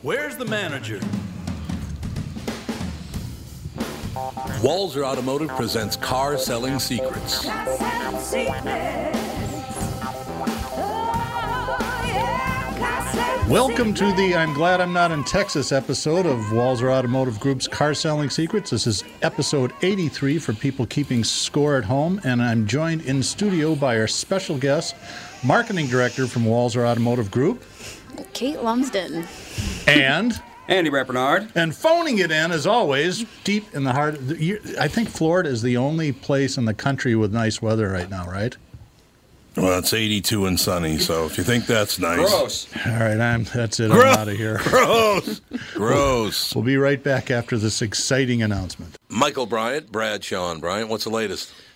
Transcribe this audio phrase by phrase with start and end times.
[0.00, 1.00] Where's the manager?
[4.62, 7.44] Walser Automotive presents Car Selling Secrets.
[13.48, 17.92] Welcome to the I'm Glad I'm Not in Texas episode of Walser Automotive Group's Car
[17.92, 18.70] Selling Secrets.
[18.70, 23.74] This is episode 83 for people keeping score at home, and I'm joined in studio
[23.74, 24.94] by our special guest,
[25.42, 27.64] marketing director from Walser Automotive Group,
[28.32, 29.26] Kate Lumsden.
[29.86, 31.50] and Andy Rappernard.
[31.54, 34.14] and phoning it in as always, deep in the heart.
[34.14, 37.62] Of the, you, I think Florida is the only place in the country with nice
[37.62, 38.56] weather right now, right?
[39.56, 42.18] Well, it's 82 and sunny, so if you think that's nice.
[42.18, 42.68] Gross.
[42.86, 43.42] All right, I'm.
[43.44, 43.90] That's it.
[43.90, 44.58] I'm out of here.
[44.62, 45.40] Gross.
[45.74, 46.54] Gross.
[46.54, 48.94] We'll be right back after this exciting announcement.
[49.08, 51.52] Michael Bryant, Bradshaw Bryant, what's the latest?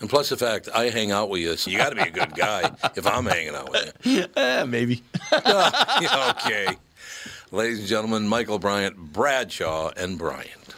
[0.00, 2.10] And plus the fact I hang out with you, so you got to be a
[2.10, 4.26] good guy if I'm hanging out with you.
[4.36, 5.02] Eh, maybe.
[5.32, 6.76] Yeah, okay.
[7.50, 10.74] Ladies and gentlemen, Michael Bryant, Bradshaw, and Bryant.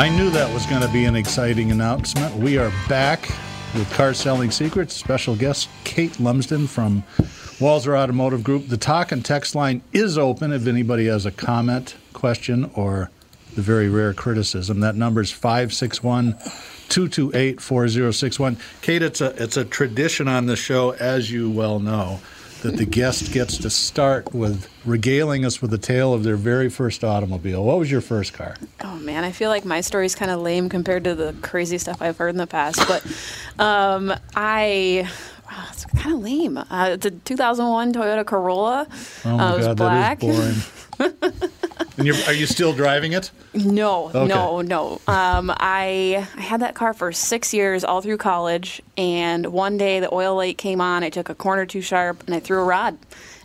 [0.00, 2.34] I knew that was going to be an exciting announcement.
[2.36, 3.28] We are back
[3.74, 4.94] with Car Selling Secrets.
[4.94, 7.02] Special guest Kate Lumsden from
[7.58, 8.68] Walser Automotive Group.
[8.68, 13.10] The talk and text line is open if anybody has a comment, question, or
[13.54, 14.80] the very rare criticism.
[14.80, 16.32] That number is 561
[16.88, 18.56] 228 4061.
[18.82, 22.20] Kate, it's a, it's a tradition on the show, as you well know,
[22.62, 26.68] that the guest gets to start with regaling us with the tale of their very
[26.68, 27.64] first automobile.
[27.64, 28.56] What was your first car?
[28.82, 32.02] Oh man, I feel like my story's kind of lame compared to the crazy stuff
[32.02, 32.80] I've heard in the past.
[32.86, 33.04] But
[33.58, 35.08] um, I,
[35.50, 36.58] wow, it's kind of lame.
[36.58, 38.86] Uh, it's a 2001 Toyota Corolla.
[39.24, 40.20] Oh my uh, it was God, black.
[40.20, 41.50] that is boring.
[41.96, 43.30] and you're, are you still driving it?
[43.54, 44.26] No, Okay.
[44.26, 45.00] no, no.
[45.06, 48.80] Um, I I had that car for six years, all through college.
[48.96, 51.02] And one day the oil light came on.
[51.02, 52.98] I took a corner too sharp, and I threw a rod.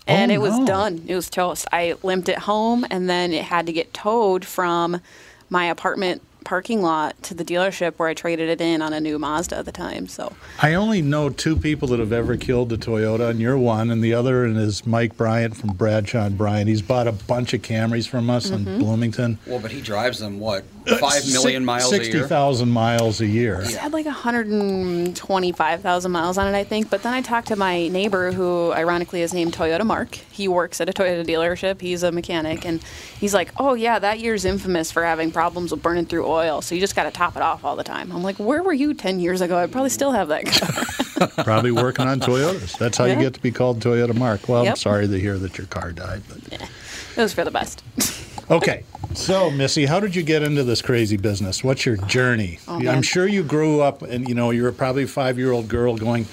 [0.08, 0.66] And Oh, it was no.
[0.66, 1.04] done.
[1.08, 1.66] It was toast.
[1.72, 5.02] I limped it home, and then it had to get towed from
[5.50, 9.20] my apartment parking lot to the dealership where I traded it in on a new
[9.20, 10.08] Mazda at the time.
[10.08, 13.92] So I only know two people that have ever killed a Toyota, and you're one,
[13.92, 16.70] and the other is Mike Bryant from Bradshaw and Bryant.
[16.70, 18.68] He's bought a bunch of Camrys from us Mm-hmm.
[18.68, 19.40] in Bloomington.
[19.48, 22.04] Well, but he drives them, what, Uh, 5 million miles a year?
[22.04, 23.62] 60,000 miles a year.
[23.62, 26.90] It had like 125,000 miles on it, I think.
[26.90, 30.16] But then I talked to my neighbor, who ironically is named Toyota Mark.
[30.16, 31.82] He works at a Toyota dealership.
[31.82, 32.82] He's a mechanic, and
[33.20, 36.62] he's like, "Oh yeah, that year's infamous for having problems with burning through oil.
[36.62, 38.74] So you just got to top it off all the time." I'm like, "Where were
[38.74, 39.58] you 10 years ago?
[39.58, 40.84] I'd probably still have that car."
[41.46, 42.78] Probably working on Toyotas.
[42.78, 44.50] That's how you get to be called Toyota Mark.
[44.50, 46.22] Well, I'm sorry to hear that your car died.
[46.28, 46.60] But.
[46.60, 46.68] Yeah.
[47.16, 47.84] it was for the best.
[48.50, 48.84] Okay,
[49.16, 51.64] so Missy, how did you get into this crazy business?
[51.64, 52.60] What's your journey?
[52.68, 55.68] Oh, I'm sure you grew up, and you know you're probably a five year old
[55.68, 56.28] girl going.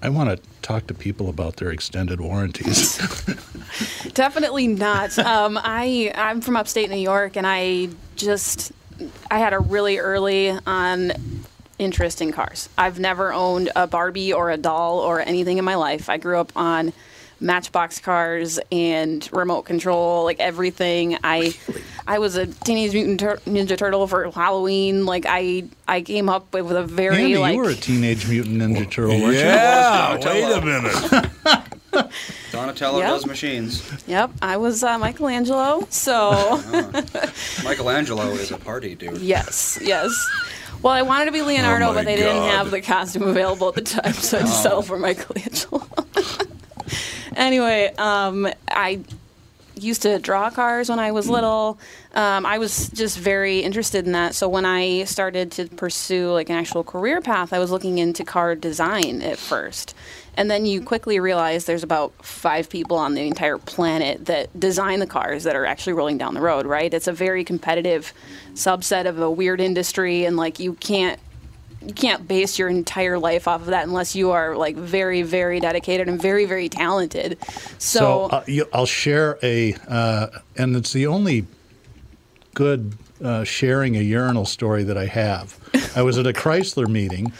[0.00, 2.96] I want to talk to people about their extended warranties.
[4.14, 5.18] Definitely not.
[5.18, 8.72] Um, I I'm from upstate New York, and I just
[9.30, 11.12] I had a really early on
[11.78, 12.70] interest in cars.
[12.78, 16.08] I've never owned a Barbie or a doll or anything in my life.
[16.08, 16.94] I grew up on
[17.40, 21.16] Matchbox cars and remote control, like everything.
[21.22, 21.54] I
[22.06, 25.06] I was a Teenage Mutant Tur- Ninja Turtle for Halloween.
[25.06, 28.56] Like I I came up with a very Andy, like you were a Teenage Mutant
[28.60, 30.48] Ninja Turtle, weren't Yeah, Donatello.
[30.48, 32.10] wait a minute.
[32.52, 33.08] Donatello Yep.
[33.08, 34.04] does machines.
[34.06, 35.86] Yep, I was uh, Michelangelo.
[35.90, 36.60] So
[37.64, 39.18] Michelangelo is a party dude.
[39.18, 40.10] Yes, yes.
[40.82, 43.74] Well, I wanted to be Leonardo, Oh but they didn't have the costume available at
[43.74, 45.86] the time, so I just settled for Michelangelo.
[47.36, 49.00] anyway, um, I
[49.74, 51.78] used to draw cars when I was little.
[52.14, 54.34] Um, I was just very interested in that.
[54.34, 58.24] So when I started to pursue like an actual career path, I was looking into
[58.24, 59.94] car design at first.
[60.36, 65.00] And then you quickly realize there's about five people on the entire planet that design
[65.00, 66.92] the cars that are actually rolling down the road, right?
[66.94, 68.12] It's a very competitive
[68.54, 71.18] subset of a weird industry, and like you can't
[71.88, 75.58] you can't base your entire life off of that unless you are like very very
[75.58, 77.38] dedicated and very very talented
[77.78, 81.46] so, So uh, you, I'll share a, uh, and it's the only
[82.54, 82.92] good
[83.22, 85.58] uh, sharing a urinal story that I have.
[85.96, 87.32] I was at a Chrysler meeting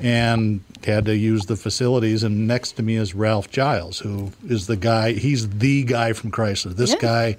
[0.00, 4.66] and had to use the facilities, and next to me is Ralph Gilles, who is
[4.66, 5.12] the guy.
[5.12, 6.74] He's the guy from Chrysler.
[6.74, 6.98] This Yeah.
[7.00, 7.36] guy.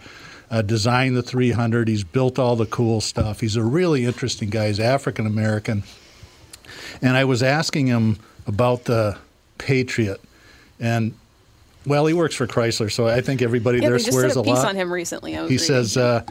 [0.52, 1.88] Uh, designed the 300.
[1.88, 3.40] He's built all the cool stuff.
[3.40, 4.68] He's a really interesting guy.
[4.68, 5.82] He's African American.
[7.04, 8.18] And I was asking him
[8.48, 9.18] about the
[9.58, 10.20] Patriot.
[10.80, 11.14] And,
[11.86, 14.54] well, he works for Chrysler, so I think everybody yeah, there swears a a piece
[14.56, 14.68] lot.
[14.70, 16.24] on him recently I was He says, uh,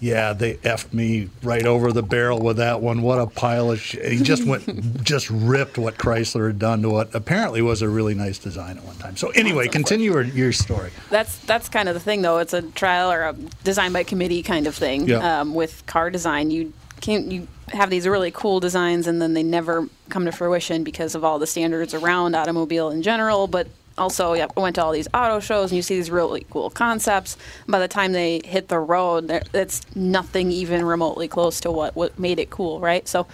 [0.00, 3.02] "Yeah, they effed me right over the barrel with that one.
[3.02, 6.90] What a pile of shit!" He just went, just ripped what Chrysler had done to
[6.90, 9.16] what apparently was a really nice design at one time.
[9.16, 10.90] So anyway, continue your, your story.
[11.08, 13.32] that's that's kind of the thing though it's a trial or a
[13.64, 15.40] design by committee kind of thing Yeah.
[15.40, 19.42] um, with car design you can't you have these really cool designs and then they
[19.42, 23.66] never come to fruition because of all the standards around automobile in general but
[23.98, 26.70] also yeah, I went to all these auto shows and you see these really cool
[26.70, 27.36] concepts
[27.66, 32.18] by the time they hit the road it's nothing even remotely close to what, what
[32.18, 33.26] made it cool right so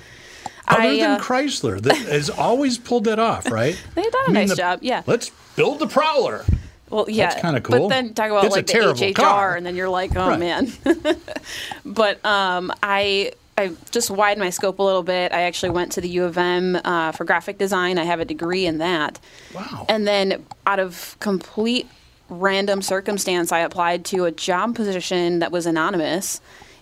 [0.69, 3.76] Other I, than uh, Chrysler, that has always pulled that off, right?
[3.96, 5.02] They've done a I mean, nice the- job, yeah.
[5.06, 6.44] Let's build the Prowler.
[6.88, 7.88] Well, yeah, that's kinda cool.
[7.88, 9.56] But then talk about It's like the HHR, car.
[9.56, 10.38] and then you're like, oh Right.
[10.38, 10.70] man.
[11.85, 15.32] but um, I I just widened my scope a little bit.
[15.32, 17.99] I actually went to the U of M uh, for graphic design.
[17.99, 19.20] I have a degree in that.
[19.54, 19.87] Wow.
[19.88, 21.87] And then out of complete
[22.28, 26.40] random circumstance, I applied to a job position that was anonymous.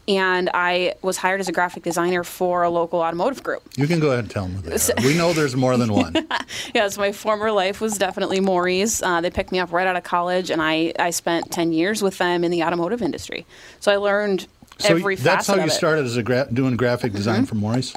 [0.09, 3.63] And I was hired as a graphic designer for a local automotive group.
[3.77, 5.07] You can go ahead and tell them who they are.
[5.07, 6.15] We know there's more than one.
[6.75, 9.03] Yes, my former life was definitely Morrie's.
[9.03, 12.03] Uh, they picked me up right out of college, and I, I spent 10 years
[12.03, 13.47] with them in the automotive industry.
[13.79, 14.47] So I learned
[14.81, 15.61] So every that's how you.
[15.61, 15.71] Mm-hmm.
[15.71, 17.95] started as a gra- doing graphic design for Morrie's.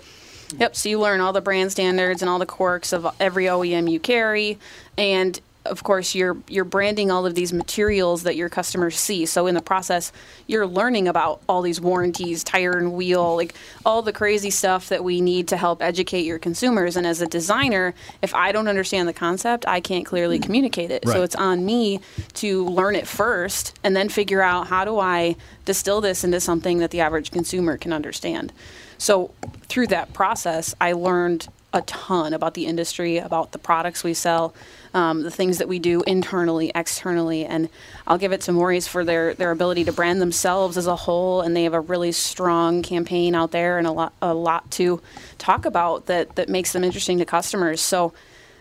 [0.60, 3.90] Yep, so you learn all the brand standards and all the quirks of every OEM
[3.90, 4.60] you carry.
[4.98, 9.26] And of course, you're you're branding all of these materials that your customers see.
[9.26, 10.12] So in the process,
[10.48, 13.56] you're learning about all these warranties, tire and wheel, like
[13.86, 16.98] all the crazy stuff that we need to help educate your consumers.
[16.98, 20.44] And as a designer, if I don't understand the concept, I can't clearly mm.
[20.44, 21.04] communicate it.
[21.06, 21.14] Right.
[21.14, 22.02] So it's on me
[22.36, 26.80] to learn it first and then figure out how do I distill this into something
[26.80, 28.52] that the average consumer can understand.
[28.98, 29.32] So
[29.68, 34.54] through that process, I learned a ton about the industry, about the products we sell,
[34.94, 37.68] um, the things that we do internally, externally, and
[38.06, 41.42] I'll give it to Morrie's for their their ability to brand themselves as a whole,
[41.42, 45.02] and they have a really strong campaign out there and a lot a lot to
[45.40, 47.82] talk about that that makes them interesting to customers.
[47.82, 48.14] So.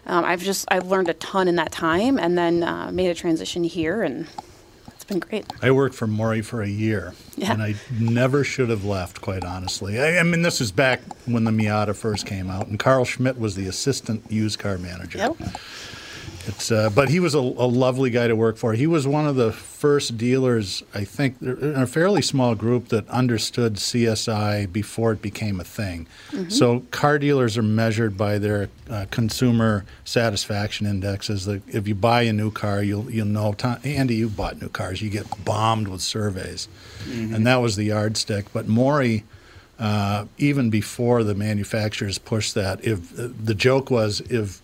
[0.05, 3.14] Um, I've just I've learned a ton in that time, and then uh, made a
[3.14, 4.26] transition here, and
[5.12, 5.53] been great.
[5.62, 7.53] I worked for Morrie for a year, Yeah.
[7.53, 10.00] and I never should have left, quite honestly.
[10.00, 13.38] I, I mean, this is back when the Miata first came out, and Carl Schmidt
[13.38, 15.19] was the assistant used car manager.
[15.19, 15.37] Yep.
[16.47, 18.73] It's, uh, but he was a, a lovely guy to work for.
[18.73, 23.09] He was one of the first dealers, I think, in a fairly small group that
[23.09, 26.06] understood CSI before it became a thing.
[26.49, 31.44] So car dealers are measured by their uh, consumer satisfaction indexes.
[31.44, 33.53] That if you buy a new car, you'll you'll know.
[33.53, 35.02] Tom, Andy, you bought new cars.
[35.02, 36.69] You get bombed with surveys,
[37.07, 38.52] and that was the yardstick.
[38.52, 39.25] But Morrie
[39.83, 44.62] uh, even before the manufacturers pushed that, if the joke was if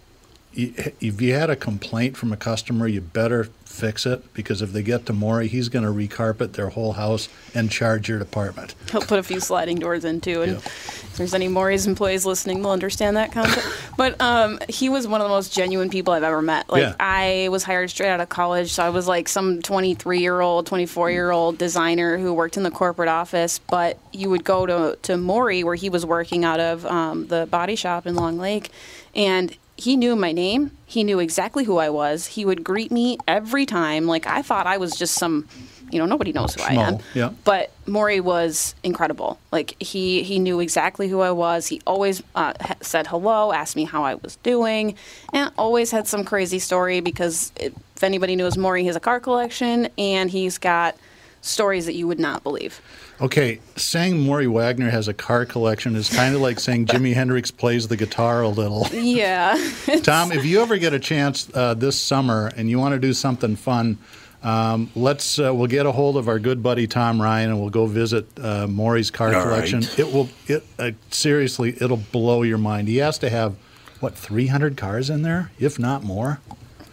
[0.60, 4.82] if you had a complaint from a customer, you better fix it because if they
[4.82, 8.74] get to Morrie, he's going to recarpet their whole house and charge your department.
[8.90, 10.42] He'll put a few sliding doors in too.
[10.42, 10.58] And Yeah.
[10.58, 13.64] if there's any Morrie's employees listening, they'll understand that concept.
[13.96, 16.68] but um, he was one of the most genuine people I've ever met.
[16.68, 16.94] Like Yeah.
[16.98, 20.66] I was hired straight out of college, so I was like some 23 year old,
[20.66, 23.60] 24 year old designer who worked in the corporate office.
[23.60, 27.46] But you would go to to Morrie, where he was working out of um, the
[27.46, 28.70] body shop in Long Lake,
[29.14, 30.72] and he knew my name.
[30.86, 32.26] He knew exactly who I was.
[32.26, 34.06] He would greet me every time.
[34.06, 35.46] Like I thought I was just some,
[35.92, 36.98] you know, nobody knows who I am.
[37.14, 37.30] Yeah.
[37.44, 39.38] But Morrie was incredible.
[39.52, 41.68] Like he he knew exactly who I was.
[41.68, 44.96] He always uh, said hello, asked me how I was doing,
[45.32, 49.20] and always had some crazy story because if anybody knows Morrie, he has a car
[49.20, 50.96] collection and he's got
[51.40, 52.80] stories that you would not believe.
[53.20, 57.50] Okay, saying Morrie Wagener has a car collection is kind of like saying Jimi Hendrix
[57.50, 58.86] plays the guitar a little.
[58.92, 59.56] Yeah.
[60.04, 63.12] Tom, if you ever get a chance uh, this summer and you want to do
[63.12, 63.98] something fun,
[64.44, 67.70] um, let's uh, we'll get a hold of our good buddy Tom Ryan and we'll
[67.70, 69.80] go visit uh, Morrie's car All collection.
[69.80, 69.98] right.
[69.98, 72.86] It will it uh, seriously it'll blow your mind.
[72.86, 73.56] He has to have
[73.98, 76.38] what 300 cars in there, if not more.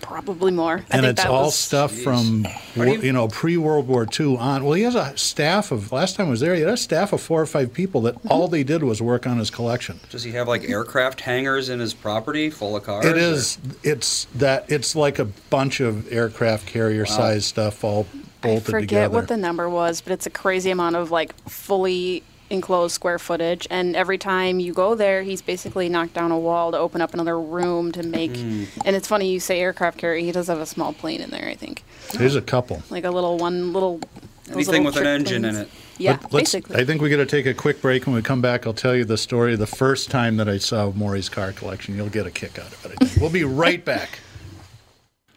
[0.06, 0.74] Probably more.
[0.74, 2.46] I and think it's that all was, stuff from
[2.76, 4.64] you- you know pre World War II on.
[4.64, 6.54] Well, he has a staff of last time I was there.
[6.56, 8.32] He had a staff of four or five people that Mm-hmm.
[8.32, 10.00] all they did was work on his collection.
[10.10, 13.06] Does he have like aircraft hangars in his property full of cars?
[13.06, 13.58] It is.
[13.58, 14.66] or- It's that.
[14.70, 18.06] It's like a bunch of aircraft carrier size stuff all
[18.44, 19.14] I forget together.
[19.16, 23.68] what the number was, but it's a crazy amount of like fully enclosed square footage.
[23.70, 27.14] And every time you go there, he's basically knocked down a wall to open up
[27.14, 28.36] another room to make.
[28.38, 28.64] Hmm.
[28.86, 30.24] And it's funny you say aircraft carrier.
[30.24, 31.84] He does have a small plane in there, I think,
[32.14, 32.84] There's a couple.
[32.90, 34.00] like a little one little.
[34.46, 35.70] those Anything little with an trick engine in it.
[35.98, 36.76] Yeah, Let- basically.
[36.76, 38.06] I think we got to take a quick break.
[38.06, 40.58] When we come back, I'll tell you the story of the first time that I
[40.58, 41.96] saw Morrie's car collection.
[41.96, 42.92] You'll get a kick out of it.
[43.02, 43.22] I think.
[43.22, 44.20] We'll be right back.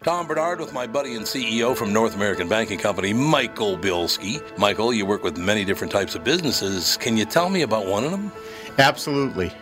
[0.05, 4.41] Tom Barnard with my buddy and CEO from North American Banking Company, Michael Bilski.
[4.57, 6.97] Michael, you work with many different types of businesses.
[6.99, 8.31] Can you tell me about one of them?
[8.79, 9.53] Absolutely.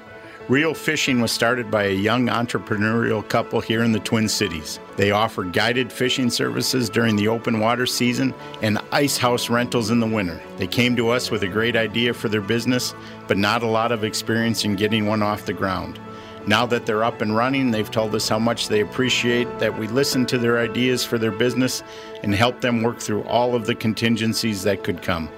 [0.50, 4.78] Real Fishing was started by a young entrepreneurial couple here in the Twin Cities.
[4.96, 10.00] They offer guided fishing services during the open water season and ice house rentals in
[10.00, 10.40] the winter.
[10.58, 12.94] They came to us with a great idea for their business,
[13.26, 15.98] but not a lot of experience in getting one off the ground.
[16.46, 19.88] Now that they're up and running, they've told us how much they appreciate that we
[19.88, 21.82] listen to their ideas for their business
[22.22, 25.28] and help them work through all of the contingencies that could come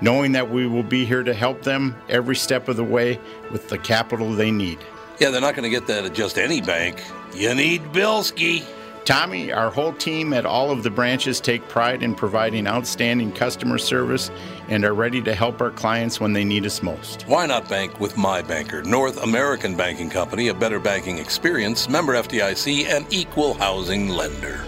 [0.00, 3.18] knowing that we will be here to help them every step of the way
[3.50, 4.78] with the capital they need.
[5.18, 7.02] Yeah, they're not going to get that at just any bank.
[7.34, 8.64] You need Bilski.
[9.04, 13.78] Tommy, our whole team at all of the branches take pride in providing outstanding customer
[13.78, 14.30] service
[14.68, 17.22] and are ready to help our clients when they need us most.
[17.22, 22.14] Why not bank with my banker, North American Banking Company, a better banking experience, member
[22.14, 24.64] FDIC, and equal housing lender.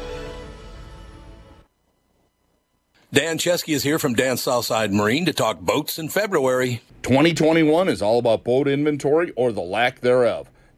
[3.12, 6.80] Dan Chesky is here from Dan Southside Marine to talk boats in February.
[7.02, 10.48] 2021 is all about boat inventory or the lack thereof.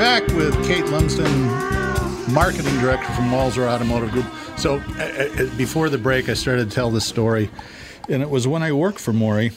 [0.00, 1.30] back with Kate Lumsden,
[2.32, 4.24] marketing director from Walser Automotive Group.
[4.56, 7.50] So, uh, uh, before the break, I started to tell this story,
[8.08, 9.52] and it was when I worked for Morrie.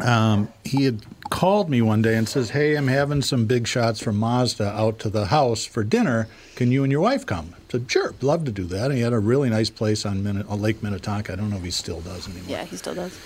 [0.00, 4.00] Um, he had called me one day and says, "Hey, I'm having some big shots
[4.02, 6.26] from Mazda out to the house for dinner.
[6.56, 9.02] Can you and your wife come?" I said, "Sure, love to do that." And he
[9.02, 11.32] had a really nice place on, Min- Lake Minnetonka.
[11.32, 12.46] I don't know if he still does anymore.
[12.48, 13.16] yeah, he still does.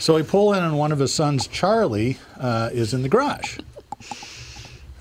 [0.00, 3.58] So we pull in, and one of his sons, Charlie, uh, is in the garage.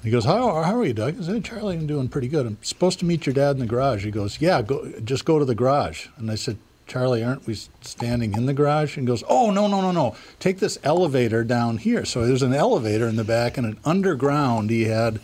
[0.04, 1.20] He goes, how, how are you, Doug?
[1.20, 2.46] I said, Charlie, I'm doing pretty good.
[2.46, 4.06] I'm supposed to meet your dad in the garage.
[4.06, 6.08] He goes, Yeah, go, just go to the garage.
[6.18, 8.96] And I said, Charlie, aren't we standing in the garage?
[8.96, 10.16] And he goes, Oh, no, no, no, no.
[10.40, 12.06] Take this elevator down here.
[12.06, 15.20] So there's an elevator in the back, and an underground he had,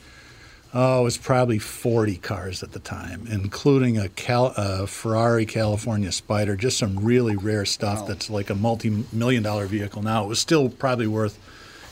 [0.74, 6.12] oh, it was probably 40 cars at the time, including a Cal, uh, Ferrari California
[6.12, 10.26] Spider, just some really rare stuff that's like a multi million dollar vehicle now.
[10.26, 11.40] It was still probably worth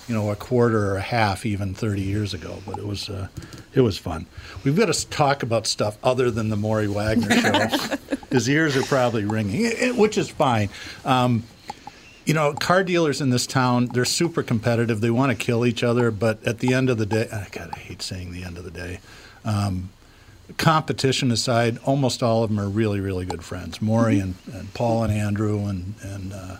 [0.07, 2.61] you know, a quarter or a half even 30 years ago.
[2.65, 3.27] But it was uh,
[3.73, 4.25] it was fun.
[4.63, 8.17] We've got to talk about stuff other than the Morrie Wagener show.
[8.31, 10.69] His ears are probably ringing, eh, eh, which is fine.
[11.03, 11.43] Um,
[12.25, 15.01] you know, car dealers in this town, they're super competitive.
[15.01, 17.71] They want to kill each other, but at the end of the day, I God,
[17.73, 18.99] I hate saying the end of the day.
[19.43, 19.89] Um,
[20.57, 23.79] competition aside, almost all of them are really, really good friends.
[23.79, 26.57] Morrie and, and Paul and Andrew and and uh,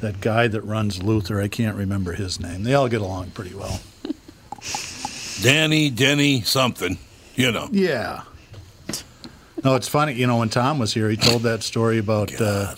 [0.00, 2.62] that guy that runs Luther, I can't remember his name.
[2.62, 3.80] They all get along pretty well.
[5.42, 6.98] Danny, Denny, something,
[7.34, 7.68] you know.
[7.70, 8.22] Yeah.
[9.64, 10.12] No, it's funny.
[10.14, 12.74] You know, when Tom was here, he told that story about uh,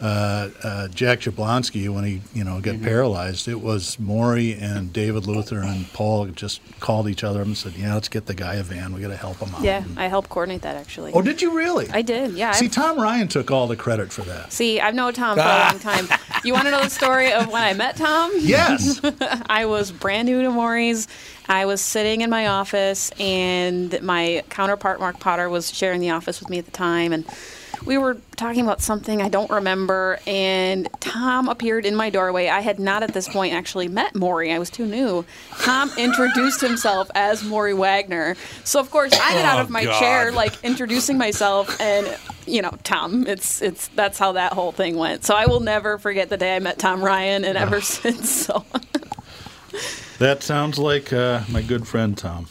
[0.00, 2.84] uh, uh, Jack Jablonski when he, you know, got Mm-hmm.
[2.84, 3.48] paralyzed.
[3.48, 7.94] It was Morrie and David Luther and Paul just called each other and said, "Yeah,
[7.94, 8.92] let's get the guy a van.
[8.94, 11.12] We got to help him out." Yeah, I helped coordinate that actually.
[11.12, 11.88] Oh, did you really?
[11.90, 12.32] I did.
[12.34, 12.52] Yeah.
[12.52, 14.52] See, I've- Tom Ryan took all the credit for that.
[14.52, 16.06] See, I've known Tom for a long time.
[16.44, 18.30] You want to know the story of when I met Tom?
[18.38, 19.00] Yes.
[19.48, 21.08] I was brand new to Morrie's.
[21.48, 26.40] I was sitting in my office, and my counterpart Mark Potter was sharing the office
[26.40, 27.24] with me at the time, and
[27.86, 32.48] we were talking about something I don't remember, and Tom appeared in my doorway.
[32.48, 35.24] I had not at this point actually met Morrie, I was too new.
[35.60, 38.36] Tom introduced himself as Morrie Wagener.
[38.64, 39.98] So, of course, I get out Oh, of my God.
[39.98, 42.16] chair, like introducing myself, and
[42.46, 43.26] you know, Tom.
[43.26, 45.24] It's it's that's how that whole thing went.
[45.24, 48.30] So I will never forget the day I met Tom Ryan, and ever since.
[48.30, 48.64] So,
[50.18, 52.46] That sounds like uh, my good friend Tom.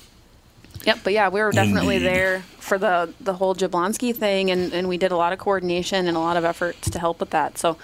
[0.88, 1.00] Yep.
[1.04, 2.08] But yeah, we were definitely Indeed.
[2.10, 6.08] there for the the whole Jablonski thing, and and we did a lot of coordination
[6.08, 7.58] and a lot of efforts to help with that.
[7.60, 7.78] So,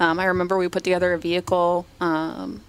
[0.00, 1.86] um, I remember we put together a vehicle.
[2.00, 2.62] Um,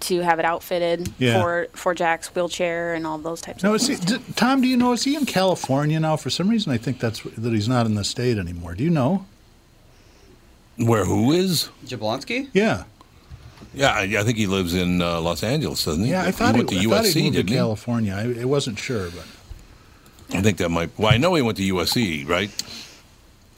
[0.00, 1.40] to have it outfitted Yeah.
[1.40, 4.18] for for Jack's wheelchair and all those types Now, of is he, things.
[4.26, 6.16] d- Tom, do you know, is he in California now?
[6.16, 8.74] For some reason, I think that's that he's not in the state anymore.
[8.74, 9.24] Do you know?
[10.76, 11.70] Where who is?
[11.86, 12.48] Jablonski?
[12.52, 12.84] Yeah.
[13.74, 16.10] Yeah, I, I think he lives in uh, Los Angeles, doesn't he?
[16.10, 17.54] Yeah, I thought he went to I USC, he moved to didn't he?
[17.56, 18.14] California.
[18.14, 20.90] I, I wasn't sure, but I think that might.
[20.98, 22.50] Well, I know he went to USC, right?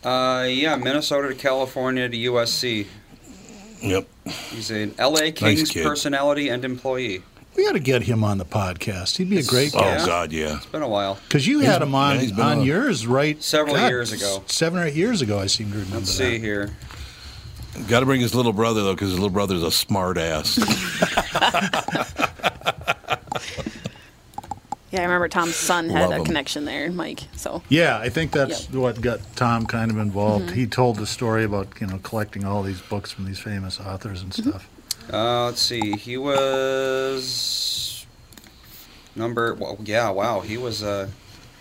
[0.05, 2.87] Uh, yeah, Minnesota to California to USC.
[3.83, 4.09] Yep.
[4.50, 5.85] He's an LA Kings kid.
[5.85, 7.23] personality and employee.
[7.57, 9.17] we got to get him on the podcast.
[9.19, 9.81] He'd be a great Oh.
[10.07, 10.57] God, yeah.
[10.57, 11.19] It's been a while.
[11.29, 12.65] Because you He's- had him on yeah, on on.
[12.65, 13.41] yours, right?
[13.43, 14.43] Several God, years ago.
[14.47, 16.25] Seven or eight years ago, I seem to remember Let's that.
[16.25, 16.75] see here.
[17.88, 20.59] Got to bring his little brother though, because his little brother's a smart ass.
[24.92, 26.25] Yeah, I remember Tom's son had Love a him.
[26.25, 27.25] connection there, Mike.
[27.37, 28.75] So Yeah, I think that's Yep.
[28.75, 30.47] what got Tom kind of involved.
[30.47, 30.54] Mm-hmm.
[30.54, 34.23] He told the story about you know collecting all these books from these famous authors
[34.23, 34.50] and Mm-hmm.
[34.50, 34.68] stuff.
[35.12, 35.97] Uh, let's see.
[35.97, 38.06] He was
[39.16, 39.54] number.
[39.54, 40.40] Well, yeah, wow.
[40.40, 41.09] He was uh,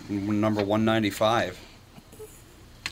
[0.08, 1.58] n- number 195.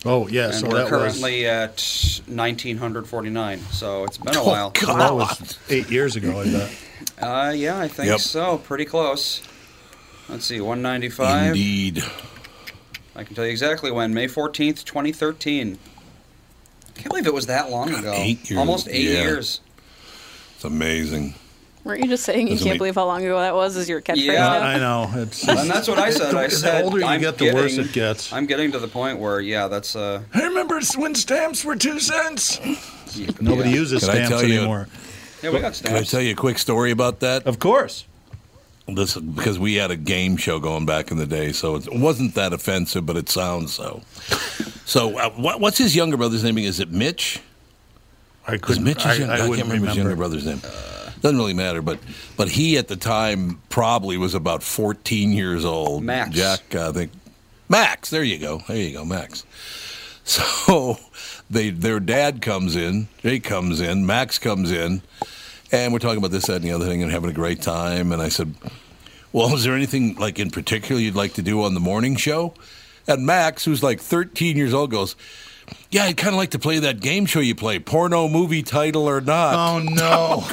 [0.07, 1.81] Oh yeah, and so we're that currently at
[2.27, 3.59] 1949.
[3.71, 4.73] So it's been a while.
[4.75, 6.41] was well, that was eight years ago.
[6.41, 6.71] I bet.
[7.19, 8.21] Uh, yeah, I think Yep.
[8.21, 8.59] so.
[8.59, 9.43] Pretty close.
[10.29, 11.49] Let's see, 195.
[11.49, 12.03] Indeed.
[13.17, 14.13] I can tell you exactly when.
[14.15, 15.79] May 14th, 2013.
[15.79, 18.13] I Can't believe it was that long God, ago.
[18.15, 18.59] eight years.
[18.59, 19.23] Almost eight Yeah.
[19.23, 19.61] years.
[20.57, 21.35] It's amazing.
[21.85, 23.77] Weren't you just saying you Doesn't can't make- believe how long ago that was?
[23.77, 24.25] Is your catchphrase?
[24.25, 24.33] Yeah.
[24.41, 24.61] now?
[24.63, 25.11] I know.
[25.23, 26.35] It's And that's what I said.
[26.35, 28.33] I the said older you I'm get, the worse getting- it gets.
[28.33, 32.01] I'm getting to the point where, yeah, that's uh, I remember when stamps were two
[32.01, 32.59] cents.
[33.41, 33.77] Nobody yeah.
[33.77, 34.89] uses Can I stamps tell you- anymore.
[35.43, 36.11] Yeah, we got Can I stamps.
[36.11, 37.47] tell you a quick story about that?
[37.47, 38.07] Of course.
[38.87, 42.35] This because we had a game show going back in the day, so it wasn't
[42.35, 44.03] that offensive, but it sounds so.
[44.85, 46.59] So, uh, what, what's his younger brother's name?
[46.59, 47.41] Is it Mitch?
[48.47, 48.85] I Is couldn't.
[48.85, 50.61] Mitch his I, young- I I, can't wouldn't remember his younger brother's name.
[51.25, 52.01] Doesn't really matter, but
[52.37, 56.05] but he at the time probably was about 14 years old.
[56.05, 56.37] Max.
[56.37, 57.13] Jack, I think.
[57.67, 58.11] Max.
[58.11, 58.61] There you go.
[58.69, 59.45] There you go, Max.
[60.27, 60.99] So
[61.51, 65.03] they their dad comes in, Jake comes in, Max comes in,
[65.71, 68.11] and we're talking about this, that, and the other thing, and having a great time.
[68.11, 68.55] And I said,
[69.33, 72.55] "Well, is there anything like in particular you'd like to do on the morning show?"
[73.07, 75.15] And Max, who's like 13 years old, goes,
[75.91, 79.09] "Yeah, I'd kind of like to play that game show you play, porno movie title
[79.09, 80.45] or not." Oh no!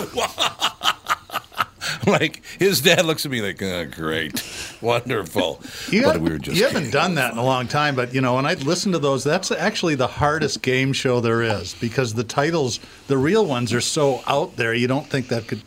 [2.08, 4.44] like his dad looks at me like, oh, "Great,
[4.82, 7.96] wonderful." You, but have, we were just you haven't done that in a long time,
[7.96, 11.42] but you know, when I listen to those, that's actually the hardest game show there
[11.42, 14.74] is because the titles, the real ones, are so out there.
[14.74, 15.62] You don't think that could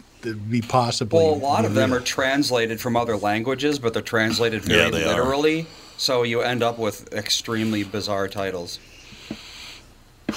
[0.51, 1.19] be possible.
[1.19, 4.91] Well, a lot of them are translated from other languages, but they're translated very Yeah,
[4.91, 5.09] they are.
[5.09, 5.67] literally.
[5.97, 8.79] So you end up with extremely bizarre titles.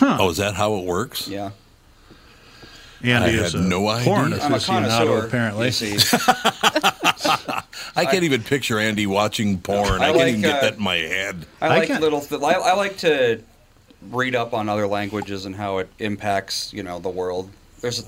[0.02, 1.28] Oh, is that how it works?
[1.28, 1.52] Yeah.
[3.04, 4.44] Andy I is had a no porn idea.
[4.46, 5.66] I'm a aficionado, connoisseur, apparently.
[5.68, 6.18] you see.
[7.96, 10.02] I can't even picture Andy watching porn.
[10.02, 11.46] I, I can't like, even get uh, that in my head.
[11.62, 12.22] I I like can't- little.
[12.22, 13.42] Th- I, I like to
[14.12, 17.50] read up on other languages and how it impacts, you know, the world.
[17.82, 18.04] There's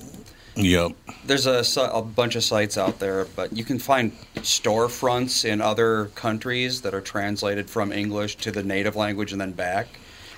[0.56, 0.92] Yep.
[1.26, 5.62] there's a, si- a bunch of sites out there, but you can find storefronts in
[5.62, 9.88] other countries that are translated from English to the native language and then back,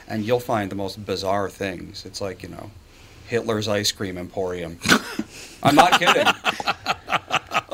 [0.08, 2.06] and you'll find the most bizarre things.
[2.06, 2.72] It's like you know,
[3.28, 4.78] Hitler's ice cream emporium.
[5.64, 6.28] I'm not kidding.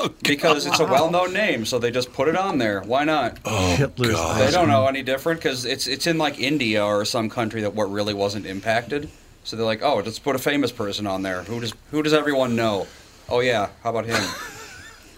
[0.00, 2.82] Oh, because it's a well-known name, so they just put it on there.
[2.82, 3.38] Why not?
[3.44, 4.40] Oh, Hitler's God.
[4.40, 7.74] They don't know any different because it's it's in like India or some country that
[7.74, 9.10] what really wasn't impacted.
[9.42, 11.42] So they're like, oh, let's put a famous person on there.
[11.42, 12.86] Who does who does everyone know?
[13.28, 14.22] Oh yeah, how about him?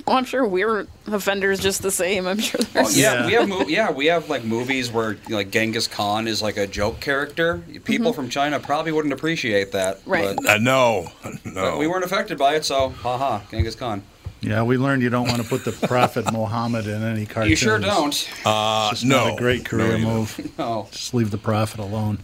[0.07, 2.27] Well, I'm sure we're offenders just the same.
[2.27, 2.99] I'm sure Oh, there's.
[2.99, 3.27] yeah, Yeah.
[3.27, 6.67] we have mo- yeah we have like movies where like Genghis Khan is like a
[6.67, 7.63] joke character.
[7.85, 10.01] People from China probably wouldn't appreciate that.
[10.07, 10.37] Right.
[10.37, 11.09] But, Uh, no,
[11.45, 11.55] no.
[11.55, 14.03] but we weren't affected by it, so haha, Genghis Khan.
[14.43, 17.51] Yeah, we learned you don't want to put the Prophet Muhammad in any cartoons.
[17.51, 18.29] You sure don't.
[18.45, 20.15] Uh, It's no, not a great career you don't.
[20.15, 20.53] move.
[20.59, 20.89] No.
[20.91, 22.19] Just leave the Prophet alone.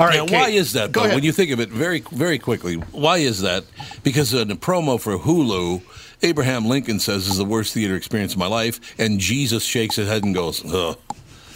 [0.00, 1.02] All right, now, Kate, why is that, though?
[1.04, 1.14] ahead.
[1.14, 3.64] When you think of it very, very quickly, why is that?
[4.02, 5.82] Because in the promo for Hulu,
[6.22, 10.08] Abraham Lincoln says is the worst theater experience of my life, and Jesus shakes his
[10.08, 10.96] head and goes, Ugh.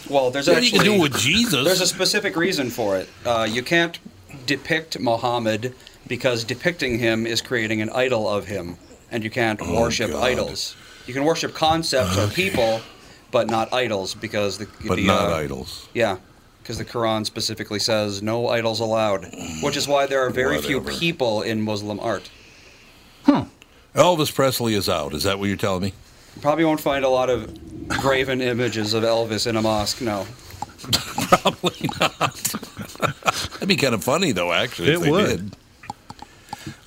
[0.09, 1.65] Well, there's What do you can do with Jesus?
[1.65, 3.09] There's a specific reason for it.
[3.25, 3.97] Uh, you can't
[4.45, 5.73] depict Muhammad
[6.07, 8.77] because depicting him is creating an idol of him,
[9.11, 10.23] and you can't worship Oh, God.
[10.23, 10.75] idols.
[11.07, 12.81] You can worship concepts or people,
[13.31, 15.87] but not idols because the but the, not uh, idols.
[15.93, 16.17] Yeah,
[16.65, 20.81] because the Quran specifically says no idols allowed, which is why there are very few
[20.81, 22.31] people in Muslim art.
[23.25, 23.41] Hmm.
[23.93, 25.13] Elvis Presley is out.
[25.13, 25.93] Is that what you're telling me?
[26.35, 30.01] You probably won't find a lot of graven images of Elvis in a mosque.
[30.01, 30.25] No.
[30.91, 32.35] Probably not.
[33.53, 34.51] That'd be kind of funny, though.
[34.51, 35.27] Actually, if It they would.
[35.27, 35.55] did.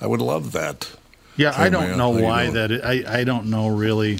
[0.01, 0.91] I would love that.
[1.37, 2.69] Yeah, I don't know why that.
[2.69, 4.19] It, I I don't know really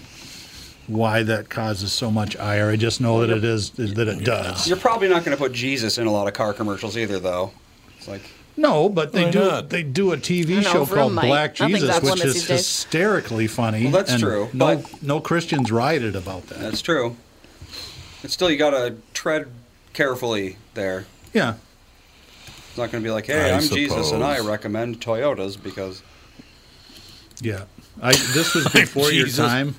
[0.89, 2.69] why that causes so much ire.
[2.71, 4.67] I just know that it is that it does.
[4.67, 7.51] You're probably not going to put Jesus in a lot of car commercials either, though.
[7.97, 8.21] It's like
[8.57, 9.69] No, but they Why do not?
[9.69, 11.27] they do a TV know, show Vroom called might.
[11.27, 12.57] Black I think Jesus, that's one which of is these days.
[12.57, 13.83] hysterically funny.
[13.83, 16.59] Well, that's and true, No, but- no Christians rioted about that.
[16.59, 17.15] that's true.
[18.21, 19.47] But still, you got to tread
[19.93, 21.05] carefully there.
[21.33, 21.53] yeah,
[22.67, 24.49] It's not going to be like, hey, I I'm Jesus and I suppose.
[24.49, 26.01] recommend Toyotas because
[27.41, 27.63] yeah.
[28.01, 29.45] I this was before your Jesus.
[29.45, 29.75] time,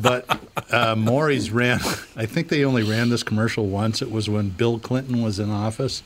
[0.00, 0.40] but
[0.72, 1.80] uh, Morrie's ran.
[2.16, 4.02] I think they only ran this commercial once.
[4.02, 6.02] It was when Bill Clinton was in office,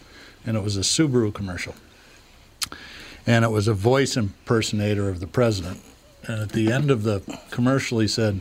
[0.46, 1.74] and it was a Subaru commercial.
[3.26, 5.80] and it was a voice impersonator of the president.
[6.26, 8.40] And at the end of the commercial, he said,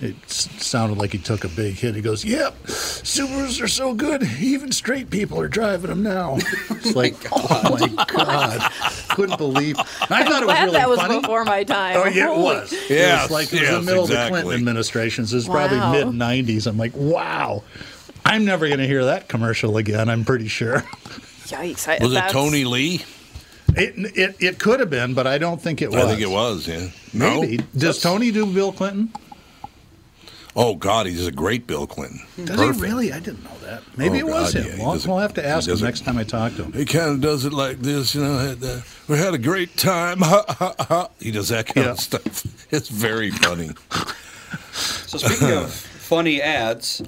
[0.00, 1.94] it sounded like he took a big hit.
[1.94, 4.22] He goes, "Yep, Subarus are so good.
[4.40, 6.38] Even straight people are driving them now."
[6.70, 8.60] It's like, oh my god,
[9.08, 9.76] couldn't believe.
[9.78, 9.84] I
[10.24, 11.20] thought it was Glad really that was funny.
[11.20, 11.96] before my time.
[11.96, 12.72] Oh yeah, it Holy- was.
[12.72, 14.26] it Yes, was like it was the middle of the.
[14.28, 15.26] Clinton administration.
[15.26, 15.66] So it's Wow.
[15.68, 16.14] probably mid
[16.46, 16.66] '90s.
[16.68, 17.62] I'm like, wow.
[18.24, 20.08] I'm never going to hear that commercial again.
[20.10, 20.80] I'm pretty sure.
[21.46, 21.88] Yikes!
[21.88, 23.02] I, Was it Tony Lee?
[23.74, 26.04] It, it it could have been, but I don't think it was.
[26.04, 26.68] I think it was.
[26.68, 26.88] Yeah.
[27.12, 27.40] No?
[27.40, 27.64] Maybe.
[27.76, 29.12] Does Tony do Bill Clinton?
[30.60, 32.20] Oh God, he's a great Bill Clinton.
[32.36, 32.76] Does Perfect.
[32.76, 33.12] he really?
[33.12, 33.82] I didn't know that.
[33.96, 34.76] Maybe Oh, it was God, him.
[34.78, 36.64] yeah, We'll, does we'll have to ask him does it- next time I talk to
[36.64, 36.72] him.
[36.72, 38.38] He kind of does it like this, you know.
[38.38, 40.18] Had, uh, we had a great time.
[40.22, 41.08] Ha, ha, ha.
[41.20, 41.92] He does that kind Yeah.
[41.92, 42.44] of stuff.
[42.72, 43.70] It's very funny.
[44.72, 47.02] So speaking of funny ads,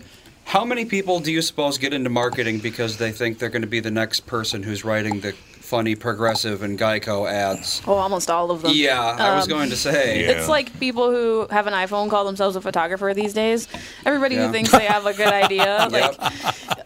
[0.45, 3.69] how many people do you suppose get into marketing because they think they're going to
[3.69, 5.35] be the next person who's writing the
[5.71, 7.81] funny progressive and Geico ads?
[7.87, 8.73] Oh, almost all of them.
[8.75, 10.23] Yeah, I was Um, going to say.
[10.25, 10.31] Yeah.
[10.33, 13.69] It's like people who have an iPhone call themselves a photographer these days.
[14.05, 14.47] Everybody Yeah.
[14.49, 15.93] who thinks they have a good idea, Yep.
[15.93, 16.17] like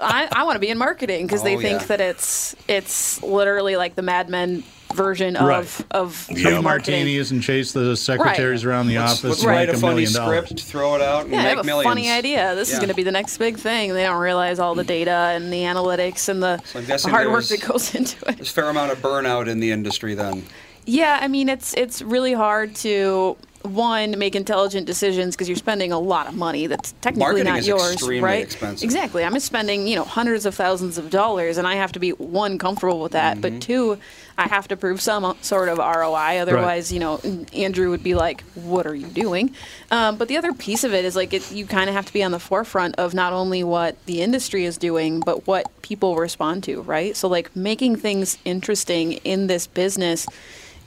[0.01, 1.87] I, I want to be in marketing because they Oh, think yeah.
[1.87, 4.62] that it's it's literally like the Mad Men
[4.94, 5.87] version of Right.
[5.90, 6.35] of Yeah.
[6.37, 7.01] Three of marketing.
[7.01, 10.12] martinis and chase the secretaries around the Let's, office let's write a a funny million
[10.12, 10.44] dollars.
[10.47, 11.90] script, throw it out, and Yeah, I make have a millions.
[11.90, 12.55] funny idea.
[12.55, 13.92] This is going to be the next big thing.
[13.94, 17.44] They don't realize all the data and the analytics and the, So the hard work
[17.47, 18.37] that goes into it.
[18.37, 20.44] There's a fair amount of burnout in the industry then.
[20.87, 25.90] Yeah, I mean it's it's really hard to one make intelligent decisions because you're spending
[25.90, 28.42] a lot of money that's technically Marketing not yours, extremely right?
[28.44, 28.85] expensive.
[28.85, 29.24] Exactly.
[29.24, 32.59] I'm spending you know hundreds of thousands of dollars, and I have to be one
[32.59, 33.40] comfortable with that, Mm-hmm.
[33.40, 33.98] but two,
[34.37, 36.38] I have to prove some sort of ROI.
[36.40, 37.20] Otherwise, you know,
[37.55, 39.55] Andrew would be like, "What are you doing?"
[39.90, 42.12] Um, but the other piece of it is like it, you kind of have to
[42.12, 46.16] be on the forefront of not only what the industry is doing, but what people
[46.16, 47.16] respond to, right?
[47.16, 50.27] So like making things interesting in this business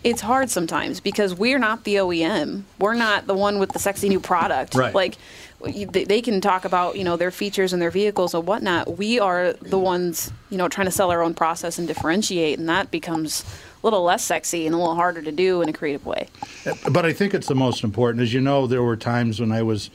[0.07, 2.63] it's hard sometimes because we're not the OEM.
[2.79, 4.73] We're not the one with the sexy new product.
[4.73, 4.93] Right.
[4.93, 5.17] Like
[5.59, 8.97] they they can talk about you know their features and their vehicles and whatnot.
[8.97, 12.69] We are the ones you know trying to sell our own process and differentiate, and
[12.69, 13.43] that becomes
[13.83, 16.29] a little less sexy and a little harder to do in a creative way.
[16.65, 18.21] Uh, but I think it's the most important.
[18.21, 19.89] As you know, there were times when I was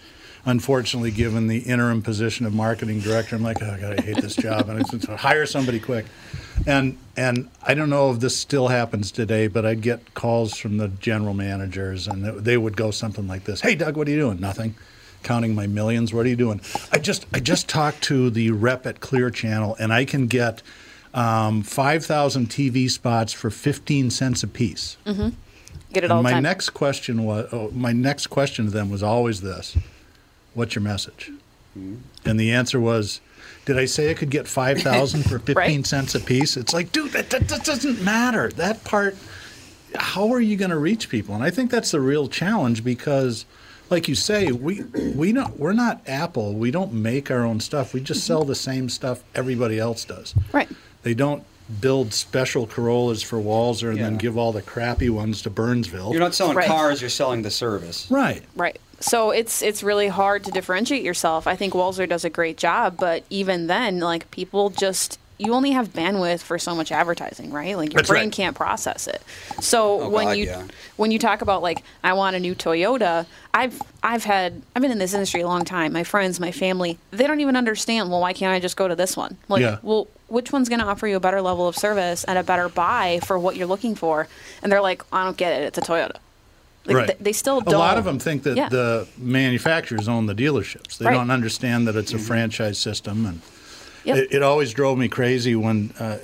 [0.44, 3.36] unfortunately given the interim position of marketing director.
[3.36, 6.06] I'm like, oh God, I hate this job, and I said, "So hire somebody quick.
[6.66, 10.76] And and I don't know if this still happens today, but I'd get calls from
[10.78, 14.18] the general managers, and they would go something like this: Hey, Doug, what are you
[14.18, 14.40] doing?
[14.40, 14.74] Nothing.
[15.22, 16.12] Counting my millions.
[16.12, 16.60] What are you doing?
[16.90, 20.62] I just I just talked to the rep at Clear Channel, and I can get
[21.14, 24.96] um, five thousand TV spots for fifteen cents a piece.
[25.92, 26.42] Get it all And my time.
[26.42, 29.76] next question was, oh, my next question to them was always this:
[30.54, 31.30] What's your message?
[31.74, 31.96] Hmm?
[32.24, 33.20] And the answer was,
[33.64, 35.86] Did I say I could get five thousand for fifteen Right.
[35.86, 36.56] cents a piece?
[36.56, 38.50] It's like, dude, that, that, that doesn't matter.
[38.50, 39.16] That part,
[39.96, 41.34] how are you going to reach people?
[41.34, 43.44] And I think that's the real challenge because,
[43.90, 44.82] like you say, we
[45.14, 46.54] we don't we're not Apple.
[46.54, 47.94] We don't make our own stuff.
[47.94, 50.34] We just sell the same stuff everybody else does.
[50.52, 50.68] Right.
[51.02, 51.44] They don't
[51.80, 56.10] build special Corollas for Walser and then give all the crappy ones to Burnsville.
[56.10, 56.66] You're not selling Right.
[56.66, 58.06] cars, you're selling the service.
[58.10, 58.42] right.
[58.56, 58.78] Right.
[59.02, 61.46] So it's it's really hard to differentiate yourself.
[61.46, 65.72] I think Walser does a great job, but even then, like people just you only
[65.72, 67.76] have bandwidth for so much advertising, right?
[67.76, 68.32] Like your That's brain right.
[68.32, 69.20] can't process it.
[69.60, 70.66] So Oh, when God, you yeah.
[70.96, 74.92] when you talk about like I want a new Toyota, I've I've had I've been
[74.92, 75.92] in this industry a long time.
[75.92, 78.08] My friends, my family, they don't even understand.
[78.08, 79.36] Well, why can't I just go to this one?
[79.48, 79.78] Like, Yeah.
[79.82, 82.68] well, which one's going to offer you a better level of service and a better
[82.68, 84.28] buy for what you're looking for?
[84.62, 85.64] And they're like, I don't get it.
[85.64, 86.16] It's a Toyota.
[86.84, 87.06] Like, Right.
[87.06, 87.74] th- they still A don't.
[87.74, 88.68] lot of them think that Yeah.
[88.68, 90.98] the manufacturers own the dealerships.
[90.98, 91.14] They Right.
[91.14, 93.40] don't understand that it's a franchise system, and
[94.04, 94.16] Yep.
[94.16, 96.16] it, it always drove me crazy when uh,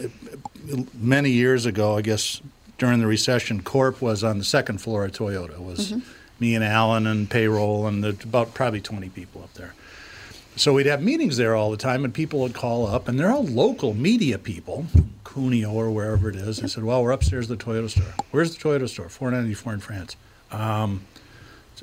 [0.94, 2.40] many years ago, I guess
[2.76, 5.50] during the recession, Corp was on the second floor of Toyota.
[5.50, 5.98] It was Mm-hmm.
[6.40, 9.74] me and Alan and payroll, and there's about probably 20 people up there.
[10.56, 13.30] So we'd have meetings there all the time, and people would call up, and they're
[13.30, 14.86] all local media people,
[15.24, 16.56] Cuneo or wherever it is.
[16.58, 18.12] They said, "Well, we're upstairs at the Toyota store.
[18.32, 19.08] Where's the Toyota store?
[19.08, 20.16] 494 in France.
[20.50, 21.04] Um,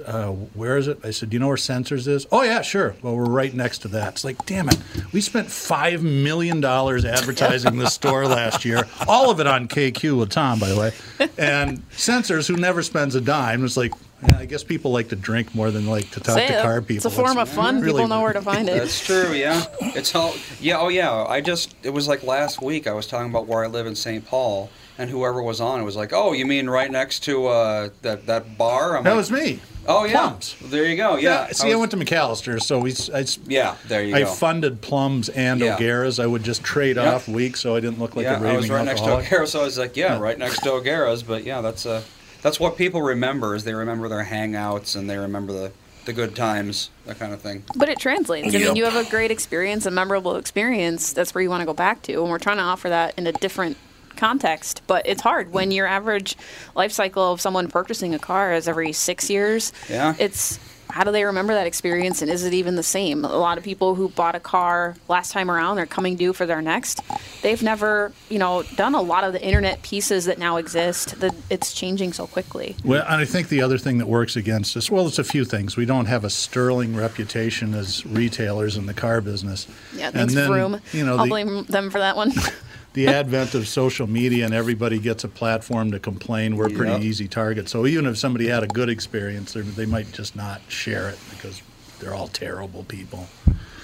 [0.05, 0.99] uh, where is it?
[1.05, 2.95] I said, "Do you know where Sensors is?" Oh yeah, sure.
[3.01, 4.13] Well, we're right next to that.
[4.13, 4.77] It's like, damn it,
[5.13, 10.19] we spent five million dollars advertising this store last year, all of it on KQ
[10.19, 10.91] with Tom, by the way,
[11.37, 13.93] and Sensors, who never spends a dime, was like.
[14.29, 16.61] Yeah, I guess people like to drink more than like to talk Say to it.
[16.63, 16.95] car people.
[16.95, 17.81] It's a form of fun.
[17.81, 18.77] really- People know where to find it.
[18.79, 19.65] That's true, yeah.
[19.81, 21.25] It's all yeah, oh yeah.
[21.25, 23.93] I just it was like last week I was talking about where I live in
[23.93, 24.25] St.
[24.25, 27.89] Paul and whoever was on it was like, "Oh, you mean right next to uh,
[28.01, 29.59] that that bar?" I'm That like, was me.
[29.87, 30.13] Oh yeah.
[30.13, 30.55] Plums.
[30.63, 31.17] There you go.
[31.17, 31.47] Yeah.
[31.51, 32.91] see, I, was- went to Macalester, so we.
[33.13, 34.31] I, s- Yeah, there you I go.
[34.31, 35.75] I funded Plums and Yeah.
[35.75, 36.19] O'Gara's.
[36.19, 37.13] I would just trade Yep.
[37.13, 39.07] off weeks, so I didn't look like yeah, a raving I was right next to
[39.07, 39.27] alcoholic.
[39.31, 41.21] O'Gara, so I was like, yeah, right next to O'Gara's.
[41.21, 42.01] But yeah, that's uh,
[42.41, 45.71] that's what people remember is they remember their hangouts and they remember the
[46.05, 47.63] the good times, that kind of thing.
[47.75, 48.53] But it translates.
[48.55, 51.13] I mean, you have a great experience, a memorable experience.
[51.13, 53.25] That's where you want to go back to, and we're trying to offer that in
[53.27, 53.77] a different
[54.15, 54.81] context.
[54.87, 56.35] But it's hard when your average
[56.75, 59.71] life cycle of someone purchasing a car is every six years.
[59.89, 60.15] Yeah.
[60.19, 60.59] It's
[60.95, 63.25] how do they remember that experience, and is it even the same?
[63.25, 66.45] A lot of people who bought a car last time around, they're coming due for
[66.45, 67.01] their next.
[67.41, 71.19] They've never, you know, done a lot of the internet pieces that now exist.
[71.19, 72.77] That it's changing so quickly.
[72.85, 75.43] Well, and I think the other thing that works against us, well, it's a few
[75.43, 75.75] things.
[75.75, 79.67] We don't have a sterling reputation as retailers in the car business.
[79.93, 80.81] Yeah, And thanks, then, Vroom.
[80.93, 82.31] You know, I'll the, blame them for that one.
[82.95, 87.05] the advent of social media and everybody gets a platform to complain, we're a pretty
[87.05, 87.67] easy target.
[87.69, 91.19] So even if somebody had a good experience, they're- they might just not share it
[91.29, 91.61] because
[91.99, 93.27] they're all terrible people.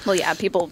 [0.05, 0.71] Well, yeah, people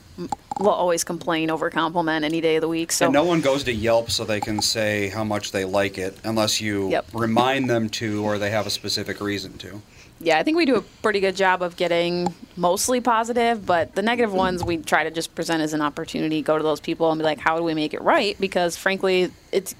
[0.59, 2.91] will always complain over compliment any day of the week.
[2.93, 5.97] So And no one goes to Yelp so they can say how much they like
[5.97, 7.07] it unless you Yep.
[7.13, 9.81] remind them to or they have a specific reason to.
[10.21, 14.01] Yeah, I think we do a pretty good job of getting mostly positive, but the
[14.01, 16.41] negative ones we try to just present as an opportunity.
[16.41, 18.35] Go to those people and be like, how do we make it right?
[18.39, 19.75] Because frankly, it's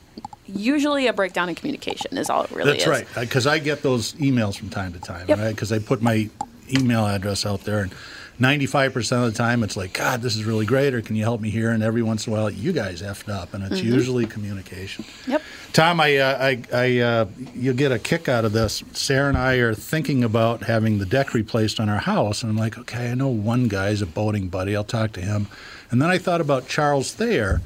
[0.48, 2.18] usually a breakdown in communication.
[2.18, 2.90] Is all it really That's is.
[2.90, 5.38] That's right, because I get those emails from time to time, Yep.
[5.40, 5.50] right?
[5.56, 6.30] Because I put my
[6.72, 7.92] email address out there, and
[8.40, 11.42] 95% of the time it's like, God, this is really great, or can you help
[11.42, 11.72] me here?
[11.72, 15.04] And every once in a while, you guys effed up, and it's usually communication.
[15.28, 15.42] Yep.
[15.74, 18.82] Tom, I, uh, I, I uh, you'll get a kick out of this.
[18.94, 22.58] Sarah and I are thinking about having the deck replaced on our house, and I'm
[22.58, 24.74] like, okay, I know one guy's a boating buddy.
[24.76, 25.48] I'll talk to him.
[25.92, 27.62] And then I thought about Charles Thayer,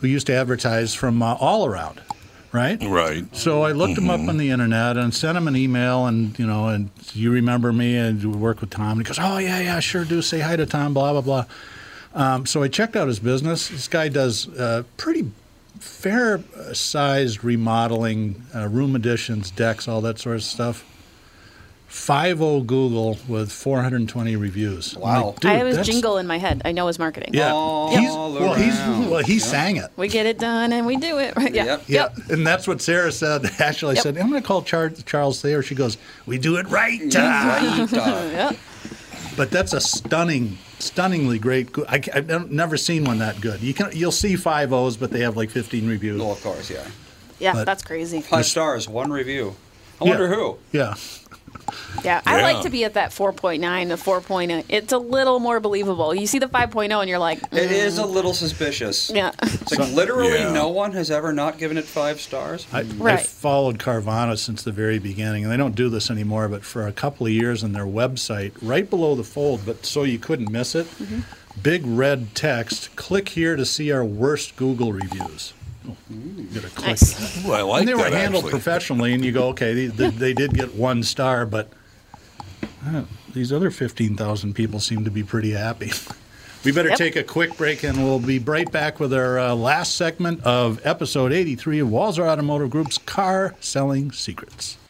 [0.00, 2.02] who used to advertise from uh, All Around,
[2.52, 2.78] right?
[2.82, 3.34] Right.
[3.34, 6.46] So I looked him up on the internet and sent him an email, and you
[6.46, 8.98] know, and you remember me and you work with Tom.
[8.98, 10.22] And he goes, "Oh yeah, yeah, sure do.
[10.22, 11.44] Say hi to Tom." Blah blah blah.
[12.14, 13.68] Um, so I checked out his business.
[13.68, 15.30] This guy does uh, pretty
[15.78, 20.84] fair sized remodeling, uh, room additions, decks, all that sort of stuff.
[21.90, 24.94] Five O Google with 420 reviews.
[24.94, 25.26] I'm Wow.
[25.26, 26.62] like, Dude, I have his jingle in my head.
[26.64, 27.30] I know his marketing.
[27.34, 29.10] Yeah, All he's, well, he's around.
[29.10, 29.90] well, he sang it.
[29.96, 31.34] We get it done and we do it.
[31.36, 31.52] Right?
[31.52, 31.64] Yeah.
[31.64, 31.82] Yep.
[31.88, 33.44] Yeah, and that's what Sarah said.
[33.58, 34.02] Actually, I Yep.
[34.04, 35.62] said, I'm going to call Char- Charles Thayer.
[35.64, 37.48] She goes, We do it right, Tom.
[37.48, 38.52] Right, Yeah.
[39.36, 41.72] But that's a stunning, stunningly great.
[41.72, 43.62] go- I, have never seen one that good.
[43.62, 46.20] You can, you'll see five O's, but they have like 15 reviews.
[46.20, 46.86] well, of course, yeah.
[47.40, 48.20] Yeah, But- that's crazy.
[48.20, 49.56] Five stars, one review.
[50.00, 50.10] I Yeah.
[50.10, 50.56] wonder who.
[50.72, 50.94] Yeah,
[52.04, 54.64] Yeah, I like to be at that 4.9 the 4.0.
[54.68, 56.14] It's a little more believable.
[56.14, 59.10] You see the 5.0 and you're like, mm, It is a little suspicious.
[59.10, 59.32] yeah.
[59.42, 60.52] It's like literally Yeah.
[60.52, 62.66] no one has ever not given it five stars.
[62.72, 66.48] I, I followed Carvana since the very beginning, and they don't do this anymore.
[66.48, 70.02] But for a couple of years on their website, right below the fold, but so
[70.04, 71.20] you couldn't miss it, Mm-hmm.
[71.62, 75.52] big red text: "Click here to see our worst Google reviews."
[76.10, 77.14] You gotta click Nice.
[77.42, 77.48] that.
[77.48, 78.50] Well, I like and they were that, handled actually.
[78.50, 81.72] professionally, and you go, okay, they, they, they did get one star, but
[82.86, 85.90] uh, these other 15,000 people seem to be pretty happy.
[86.64, 86.98] we better Yep.
[86.98, 90.84] take a quick break, and we'll be right back with our uh, last segment of
[90.84, 94.76] episode 83 of Walser Automotive Group's Car Selling Secrets.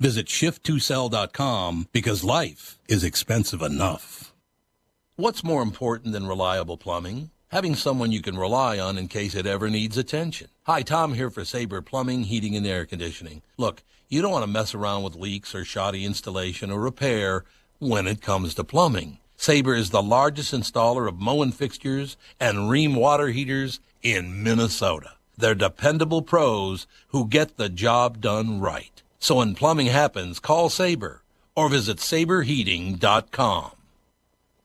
[0.00, 4.32] Visit shift2sell.com because life is expensive enough.
[5.16, 7.28] What's more important than reliable plumbing?
[7.48, 10.48] Having someone you can rely on in case it ever needs attention.
[10.62, 13.42] Hi, Tom here for Sabre Plumbing, Heating, and Air Conditioning.
[13.58, 17.44] Look, you don't want to mess around with leaks or shoddy installation or repair
[17.78, 19.18] when it comes to plumbing.
[19.36, 25.16] Sabre is the largest installer of Moen fixtures and Rheem water heaters in Minnesota.
[25.36, 29.02] They're dependable pros who get the job done right.
[29.20, 31.22] So when plumbing happens, call Sabre
[31.54, 33.70] or visit saberheating.com.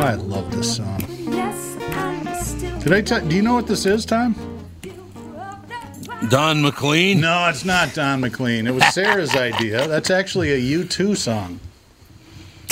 [0.00, 1.04] I love this song.
[1.08, 2.80] Yes, I'm.
[2.80, 3.20] Did I tell?
[3.26, 4.34] Do you know what this is, Tom?
[6.30, 7.20] Don McLean?
[7.20, 8.66] No, it's not Don McLean.
[8.66, 9.86] It was Sarah's idea.
[9.88, 11.60] That's actually a U2 song.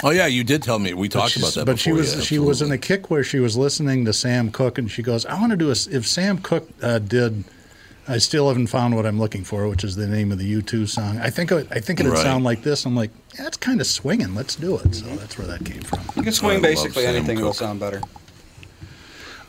[0.03, 0.95] Oh yeah, you did tell me.
[0.95, 1.67] We talked about that.
[1.67, 2.77] But she was yeah, she was in absolutely.
[2.77, 5.57] a kick where she was listening to Sam Cooke, and she goes, "I want to
[5.57, 7.45] do a if Sam Cooke uh, did."
[8.11, 10.88] I still haven't found what I'm looking for, which is the name of the U2
[10.88, 11.18] song.
[11.18, 12.23] I think it, I think it'd Right.
[12.23, 12.87] sound like this.
[12.87, 14.35] I'm like, yeah, it's kind of swinging.
[14.35, 14.94] Let's do it.
[14.94, 16.01] So that's where that came from.
[16.16, 18.01] You can swing love basically Sam anything, it'll sound better.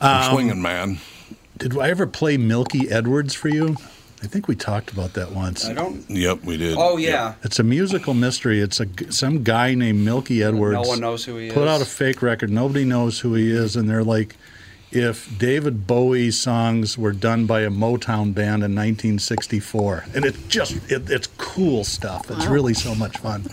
[0.00, 0.98] I'm um, swinging, man.
[1.58, 3.76] Did I ever play Milky Edwards for you?
[4.22, 5.64] I think we talked about that once.
[5.66, 6.08] I don't.
[6.10, 6.76] Yep, we did.
[6.78, 7.10] Oh Yep.
[7.10, 7.34] yeah.
[7.42, 8.60] It's a musical mystery.
[8.60, 10.74] It's a g- some guy named Milky Edwards.
[10.74, 11.68] No one knows who he Put is.
[11.70, 12.50] out a fake record.
[12.50, 14.36] Nobody knows who he is, and they're like,
[14.92, 20.72] if David Bowie's songs were done by a Motown band in 1964, and it's just
[20.90, 22.30] it, it's cool stuff.
[22.30, 23.44] It's really so much fun,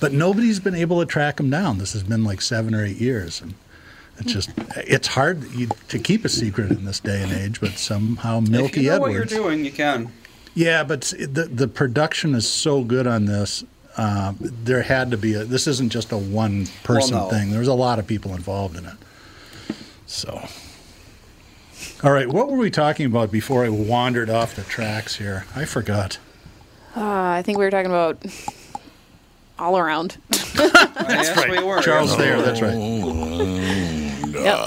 [0.00, 1.78] but nobody's been able to track him down.
[1.78, 3.54] This has been like seven or eight years, and
[4.18, 5.42] it's just it's hard
[5.88, 7.60] to keep a secret in this day and age.
[7.60, 9.32] But somehow Milky if you know Edwards.
[9.32, 10.12] what you're doing, you can.
[10.54, 13.64] Yeah, but the the production is so good on this.
[13.96, 15.44] Uh, there had to be a.
[15.44, 17.30] This isn't just a one person Well, no.
[17.30, 17.50] thing.
[17.50, 18.94] There's a lot of people involved in it.
[20.06, 20.46] So,
[22.02, 25.44] all right, what were we talking about before I wandered off the tracks here?
[25.54, 26.18] I forgot.
[26.96, 28.18] Uh, I think we were talking about
[29.58, 30.16] all around.
[30.54, 31.80] That's We were.
[31.80, 32.40] Charles there.
[32.42, 32.74] That's right.
[34.34, 34.58] Yep.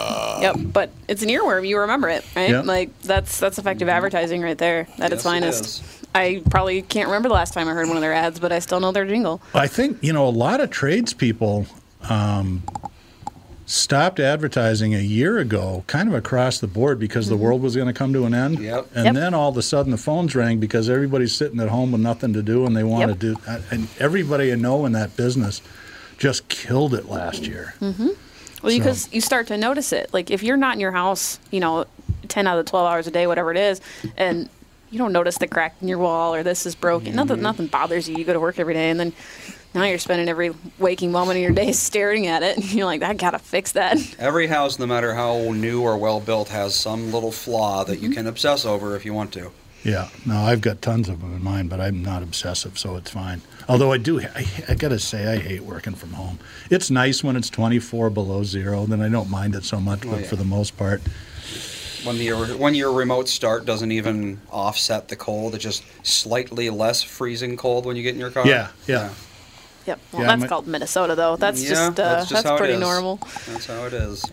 [0.42, 0.56] Yep.
[0.74, 1.68] But it's an earworm.
[1.68, 2.50] You remember it, right?
[2.50, 2.66] Yep.
[2.66, 5.64] Like that's that's effective advertising right there at its Yes, it finest.
[5.66, 6.02] is.
[6.16, 8.60] I probably can't remember the last time I heard one of their ads, but I
[8.60, 9.42] still know their jingle.
[9.54, 11.68] I think you know a lot of tradespeople
[12.10, 12.64] um,
[13.68, 17.44] stopped advertising a year ago, kind of across the board, because the mm-hmm.
[17.44, 18.60] world was going to come to an end.
[18.60, 18.88] Yep.
[18.96, 19.14] And Yep.
[19.14, 22.32] then all of a sudden the phones rang because everybody's sitting at home with nothing
[22.34, 23.20] to do, and they want Yep.
[23.20, 23.40] to do.
[23.46, 25.62] Uh, and everybody I know in that business
[26.18, 27.76] just killed it last year.
[27.82, 28.08] Mm-hmm.
[28.64, 30.10] Well, because you start to notice it.
[30.14, 31.86] Like if you're not in your house, you know,
[32.30, 33.82] ten out of the twelve hours a day, whatever it is,
[34.16, 34.50] and
[34.90, 37.10] you don't notice the crack in your wall or this is broken.
[37.10, 37.16] Mm-hmm.
[37.18, 38.16] Nothing, nothing bothers you.
[38.16, 39.14] You go to work every day, and then
[39.78, 42.58] now you're spending every waking moment of your day staring at it.
[42.58, 43.98] And you're like, I gotta fix that.
[44.20, 48.06] Every house, no matter how new or well built, has some little flaw that Mm-hmm.
[48.06, 49.52] you can obsess over if you want to.
[49.84, 53.12] Yeah, no, I've got tons of them in mine, but I'm not obsessive, so it's
[53.12, 53.42] fine.
[53.70, 56.40] Although I do, I, I gotta say, I hate working from home.
[56.70, 60.10] It's nice when it's 24 below zero, then I don't mind it so much, but
[60.10, 60.26] Oh, yeah.
[60.28, 61.02] for the most part,
[62.04, 67.02] When your when your remote start doesn't even offset the cold, it's just slightly less
[67.04, 68.46] freezing cold when you get in your car.
[68.48, 69.10] Yeah, yeah.
[69.88, 70.00] Yep.
[70.12, 71.36] Well, Yeah, that's my- called Minnesota, though.
[71.38, 73.20] That's Yeah, just uh, that's just how it pretty normal.
[73.48, 74.24] That's how it is.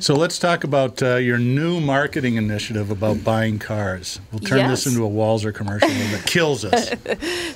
[0.00, 4.20] So let's talk about uh, your new marketing initiative about buying cars.
[4.32, 6.92] We'll turn this into a Walser commercial that kills us.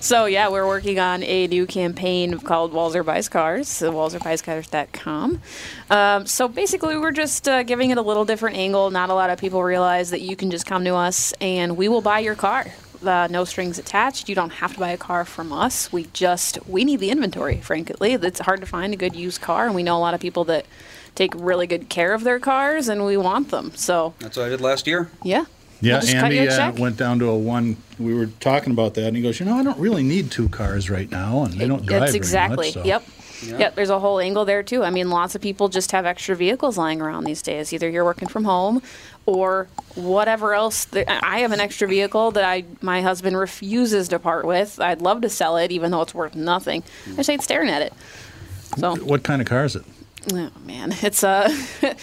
[0.00, 5.40] So yeah, we're working on a new campaign called Walser Buys Cars, so walserbuyscars.com.
[5.88, 8.90] Um, so basically, we're just uh, giving it a little different angle.
[8.90, 11.88] Not a lot of people realize that you can just come to us and we
[11.88, 12.66] will buy your car.
[13.04, 14.28] Uh, no strings attached.
[14.28, 15.92] You don't have to buy a car from us.
[15.92, 17.60] We just we need the inventory.
[17.60, 20.20] Frankly, it's hard to find a good used car, and we know a lot of
[20.20, 20.66] people that
[21.14, 23.72] take really good care of their cars, and we want them.
[23.74, 25.10] So That's what I did last year.
[25.24, 25.46] yeah,
[25.80, 27.76] Yeah, We'll just cut you Andy uh, went down to a one.
[27.98, 30.48] We were talking about that, and he goes, "You know, I don't really need two
[30.48, 32.66] cars right now, and they don't drive That's very exactly.
[32.68, 33.04] much." so- Yep.
[33.42, 33.58] Yeah.
[33.58, 33.74] Yep.
[33.74, 34.82] There's a whole angle there too.
[34.84, 37.72] I mean, lots of people just have extra vehicles lying around these days.
[37.72, 38.82] Either you're working from home,
[39.26, 40.86] or whatever else.
[40.86, 44.80] Th- I have an extra vehicle that I my husband refuses to part with.
[44.80, 46.82] I'd love to sell it, even though it's worth nothing.
[47.12, 47.92] I just hate staring at it.
[48.78, 49.84] So, What kind of car is it?
[50.32, 51.48] oh man, it's a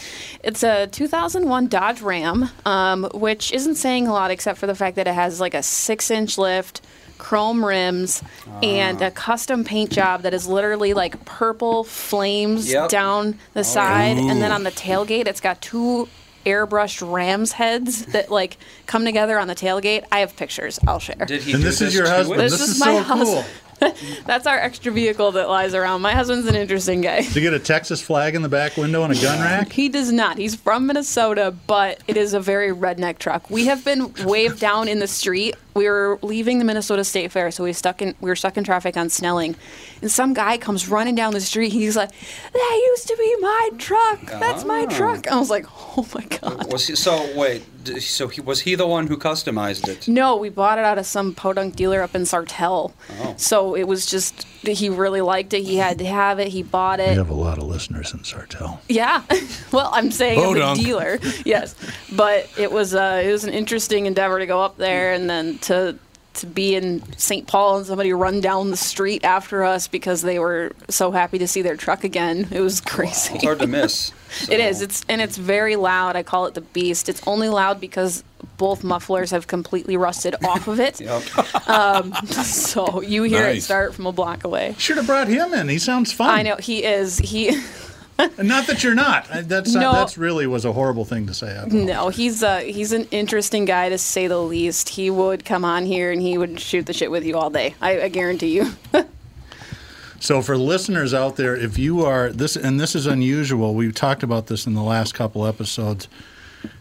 [0.44, 4.96] it's a 2001 Dodge Ram, um, which isn't saying a lot except for the fact
[4.96, 6.82] that it has like a six inch lift,
[7.18, 8.22] chrome rims,
[8.64, 12.90] and a custom paint job that is literally like purple flames Yep.
[12.90, 13.64] down the oh.
[13.64, 16.08] side, and then on the tailgate, it's got two
[16.46, 20.06] airbrushed ram's heads that like come together on the tailgate.
[20.12, 20.80] I have pictures.
[20.88, 21.26] I'll share.
[21.26, 22.40] Did he And do this is your husband.
[22.40, 23.46] This This, is is, my so cool.
[23.80, 24.24] Husband.
[24.26, 26.02] That's our extra vehicle that lies around.
[26.02, 27.22] My husband's an interesting guy.
[27.22, 29.72] Did you get a Texas flag in the back window and a gun rack?
[29.72, 30.38] He does not.
[30.38, 33.50] He's from Minnesota, but it is a very redneck truck.
[33.50, 35.56] We have been waved down in the street.
[35.76, 38.64] We were leaving the Minnesota State Fair, so we stuck in we were stuck in
[38.64, 39.56] traffic on Snelling,
[40.02, 41.72] and some guy comes running down the street.
[41.72, 42.10] He's like,
[42.52, 44.22] "That used to be my truck.
[44.40, 44.98] That's my Oh.
[44.98, 48.62] truck." I was like, "Oh my god." Was he, so wait, d- so he was
[48.62, 50.08] he the one who customized it?
[50.08, 52.94] No, we bought it out of some podunk dealer up in Sartell.
[53.20, 53.34] Oh.
[53.38, 55.64] So it was just he really liked it.
[55.64, 56.50] He had to have it.
[56.50, 57.12] He bought it.
[57.12, 58.80] We have a lot of listeners in Sartell.
[58.90, 59.24] Yeah.
[59.72, 60.80] well, I'm saying of the Podunk.
[60.80, 61.20] dealer.
[61.46, 61.76] Yes.
[62.14, 65.58] But it was uh, it was an interesting endeavor to go up there and then
[65.60, 65.98] to
[66.38, 67.48] to be in St.
[67.48, 71.48] Paul and somebody run down the street after us because they were so happy to
[71.48, 72.48] see their truck again.
[72.52, 73.36] It was crazy.
[73.36, 74.12] It's hard to miss.
[74.50, 74.82] It is.
[74.82, 76.18] It's and it's very loud.
[76.18, 77.08] I call it the beast.
[77.08, 78.26] It's only loud because
[78.58, 81.00] both mufflers have completely rusted off of it.
[81.00, 81.70] Yep.
[81.70, 84.76] Um, so you hear it start from a block away.
[84.78, 85.70] Should have brought him in.
[85.70, 86.30] He sounds fun.
[86.30, 87.18] I know he is.
[87.20, 87.64] He And
[88.38, 89.28] not that you're not.
[89.44, 89.94] That's No.
[89.94, 91.64] that's really was a horrible thing to say.
[91.68, 94.90] No, he's uh he's an interesting guy to say the least.
[94.90, 97.76] He would come on here and he would shoot the shit with you all day.
[97.82, 98.72] I, I guarantee you.
[100.20, 104.24] So for listeners out there, if you are this, and this is unusual, we've talked
[104.24, 106.08] about this in the last couple episodes.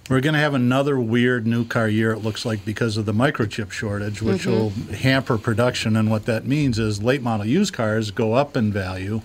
[0.08, 2.12] We're going to have another weird new car year.
[2.12, 5.96] It looks like because of the microchip shortage, which will hamper production.
[5.96, 9.20] And what that means is late model used cars go up in value.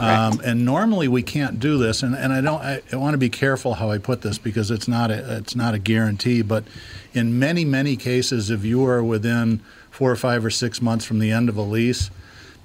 [0.00, 2.60] Um, and normally we can't do this, and, and I don't.
[2.60, 5.54] I, I want to be careful how I put this because it's not a it's
[5.54, 6.42] not a guarantee.
[6.42, 6.64] But
[7.12, 11.20] in many many cases, if you are within four or five or six months from
[11.20, 12.10] the end of a lease,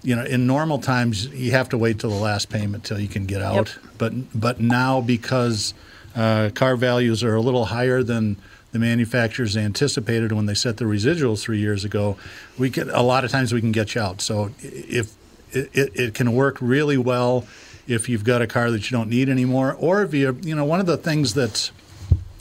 [0.02, 3.08] you know, in normal times, you have to wait till the last payment till you
[3.08, 3.78] can get out.
[4.00, 5.76] But but now because
[6.16, 8.38] uh, car values are a little higher than
[8.72, 12.18] the manufacturers anticipated when they set the residuals three years ago,
[12.58, 14.22] we can a lot of times we can get you out.
[14.22, 15.14] So if
[15.52, 17.46] it, it, it can work really well
[17.88, 20.66] if you've got a car that you don't need anymore, or if you you know
[20.66, 21.72] one of the things that's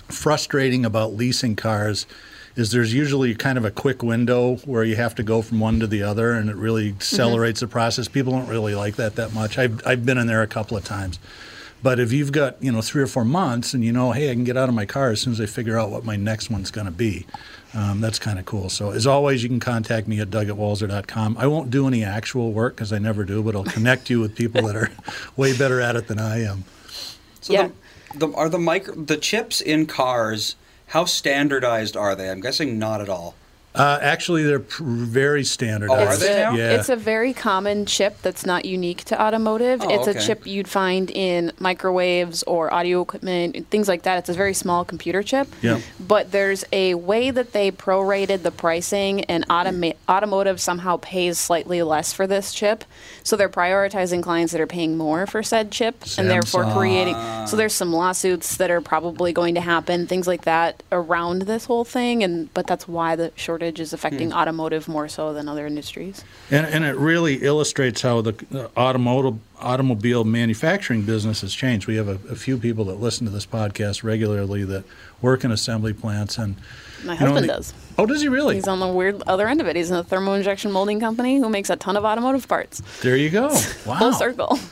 [0.08, 2.06] frustrating about leasing cars
[2.56, 5.78] is there's usually kind of a quick window where you have to go from one
[5.78, 6.96] to the other and it really mm-hmm.
[6.96, 8.08] accelerates the process.
[8.08, 9.58] People don't really like that that much.
[9.58, 11.20] I've, I've been in there a couple of times.
[11.80, 14.34] But if you've got, you know, three or four months and you know, hey, I
[14.34, 16.50] can get out of my car as soon as I figure out what my next
[16.50, 17.24] one's going to be,
[17.74, 18.68] um, that's kind of cool.
[18.70, 21.36] So as always, you can contact me at doug at walser.com.
[21.38, 24.34] I won't do any actual work because I never do, but I'll connect you with
[24.34, 24.90] people that are
[25.36, 26.64] way better at it than I am.
[27.40, 27.68] So Yeah.
[28.14, 30.56] the, the are the micro the chips in cars?
[30.88, 32.30] How standardized are they?
[32.30, 33.34] I'm guessing not at all.
[33.78, 36.00] Uh, actually, they're pr- very standardized.
[36.00, 36.54] Oh, are It's they a, now?
[36.54, 36.72] Yeah.
[36.72, 39.80] it's a very common chip that's not unique to automotive.
[39.82, 40.18] Oh, it's okay.
[40.18, 44.18] a chip you'd find in microwaves or audio equipment, things like that.
[44.18, 45.48] It's a very small computer chip.
[45.62, 45.80] Yeah.
[46.00, 51.82] But there's a way that they prorated the pricing, and automa- automotive somehow pays slightly
[51.82, 52.84] less for this chip.
[53.28, 57.14] So they're prioritizing clients that are paying more for said chip, and therefore creating.
[57.46, 61.66] So there's some lawsuits that are probably going to happen, things like that around this
[61.66, 65.66] whole thing, and but that's why the shortage is affecting automotive more so than other
[65.66, 66.24] industries.
[66.50, 71.86] And, and it really illustrates how the uh, automotive automobile manufacturing business has changed.
[71.86, 74.84] We have a, a few people that listen to this podcast regularly that
[75.20, 76.56] work in assembly plants, and
[77.04, 77.74] My know, husband the- does.
[77.98, 78.54] Oh, does he really?
[78.54, 79.74] He's on the weird other end of it.
[79.76, 82.80] He's in a thermo injection molding company who makes a ton of automotive parts.
[83.02, 83.48] There you go.
[83.54, 84.10] Full Wow.
[84.12, 84.58] circle.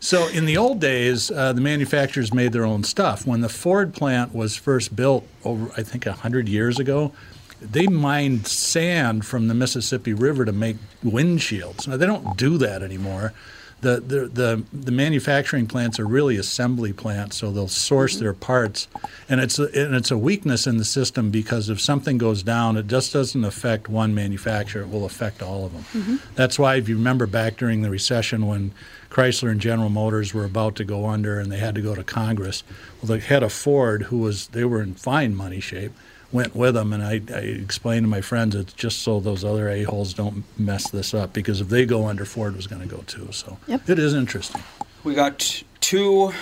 [0.00, 3.26] So in the old days, uh, the manufacturers made their own stuff.
[3.26, 7.12] When the Ford plant was first built over, I think, hundred years ago,
[7.60, 11.86] they mined sand from the Mississippi River to make windshields.
[11.88, 13.34] Now they don't do that anymore.
[13.80, 18.24] The, the, the, the manufacturing plants are really assembly plants, so they'll source mm-hmm.
[18.24, 18.88] their parts,
[19.28, 22.76] and it's a, and it's a weakness in the system because if something goes down,
[22.76, 25.84] it just doesn't affect one manufacturer; it will affect all of them.
[26.02, 26.16] Mm-hmm.
[26.34, 28.72] That's why, if you remember back during the recession when
[29.10, 32.02] Chrysler and General Motors were about to go under and they had to go to
[32.02, 32.64] Congress,
[33.00, 35.92] well, the head of Ford, who was they were in fine money shape,
[36.32, 39.68] went with them, and I, I explained to my friends it's just so those other
[39.68, 42.88] a holes don't mess this up because if they go under, Ford was going to
[42.88, 43.28] go too.
[43.32, 43.88] So Yep.
[43.88, 44.62] it is interesting.
[45.04, 46.32] We got two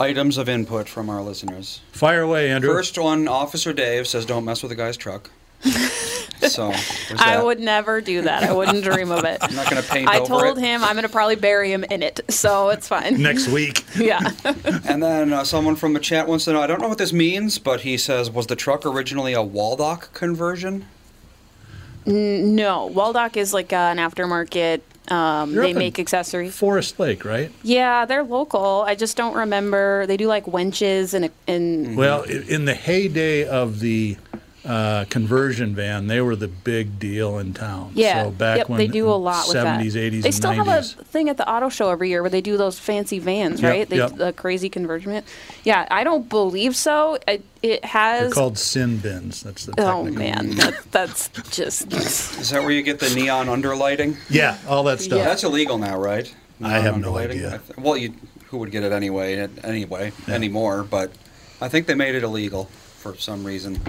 [0.00, 1.80] items of input from our listeners.
[1.92, 2.72] Fire away, Andrew.
[2.72, 5.30] First one, Officer Dave says, "Don't mess with the guy's truck."
[5.62, 6.72] So
[7.18, 8.44] I would never do that.
[8.44, 9.38] I wouldn't dream of it.
[9.42, 10.60] I'm not going to paint I over told it.
[10.60, 13.20] him I'm going to probably bury him in it, so it's fine.
[13.20, 13.84] next week.
[13.98, 14.30] Yeah.
[14.84, 16.62] And then uh, someone from the chat wants to know.
[16.62, 20.12] I don't know what this means, but he says, "Was the truck originally a Waldoch
[20.12, 20.86] conversion?"
[22.06, 24.80] no, Waldoch is like uh, an aftermarket.
[25.10, 26.54] Um, they make accessories.
[26.56, 27.50] Forest Lake, right?
[27.62, 28.84] Yeah, they're local.
[28.86, 30.06] I just don't remember.
[30.06, 34.16] They do like wenches and and Well, in the heyday of the
[34.68, 37.90] uh, conversion van, they were the big deal in town.
[37.94, 38.24] yeah.
[38.24, 39.80] So back yep, when they do a lot with that.
[39.80, 40.56] 70s, 80s, They and still 90s.
[40.56, 40.68] have
[41.00, 43.72] a thing at the auto show every year where they do those fancy vans, Yep,
[43.72, 43.88] right?
[43.88, 44.16] They yep.
[44.16, 45.22] the crazy conversion.
[45.64, 47.18] Yeah, I don't believe so.
[47.26, 49.42] It, it They're called sin bins.
[49.42, 51.90] That's the oh man, that, that's just.
[51.92, 54.16] Is that where you get the neon underlighting?
[54.28, 55.18] Yeah, all that stuff.
[55.18, 55.24] Yeah.
[55.24, 56.32] That's illegal now, right?
[56.62, 57.54] I have no idea.
[57.54, 58.12] I th- well, you
[58.48, 59.48] who would get it anyway?
[59.64, 61.12] Anyway, anymore, but
[61.60, 62.64] I think they made it illegal
[62.98, 63.80] for some reason.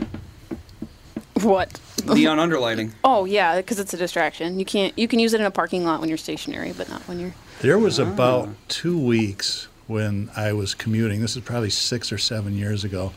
[1.44, 1.80] What?
[2.06, 2.92] Neon underlighting.
[3.04, 4.60] Oh yeah, because it's a distraction.
[4.60, 4.98] You can't.
[4.98, 7.34] You can use it in a parking lot when you're stationary, but not when you're.
[7.62, 11.22] There was about two weeks when I was commuting.
[11.22, 13.12] This is probably six or seven years ago.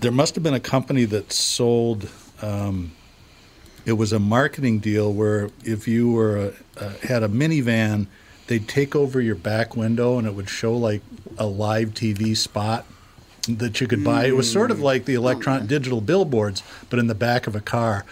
[0.00, 2.10] There must have been a company that sold.
[2.42, 2.92] Um,
[3.84, 8.06] it was a marketing deal where if you were a, a, had a minivan,
[8.46, 11.02] they'd take over your back window and it would show like
[11.38, 12.86] a live TV spot
[13.48, 14.26] that you could buy.
[14.26, 14.84] It was sort of hmm.
[14.84, 15.66] like the electronic oh.
[15.66, 18.04] digital billboards, but in the back of a car.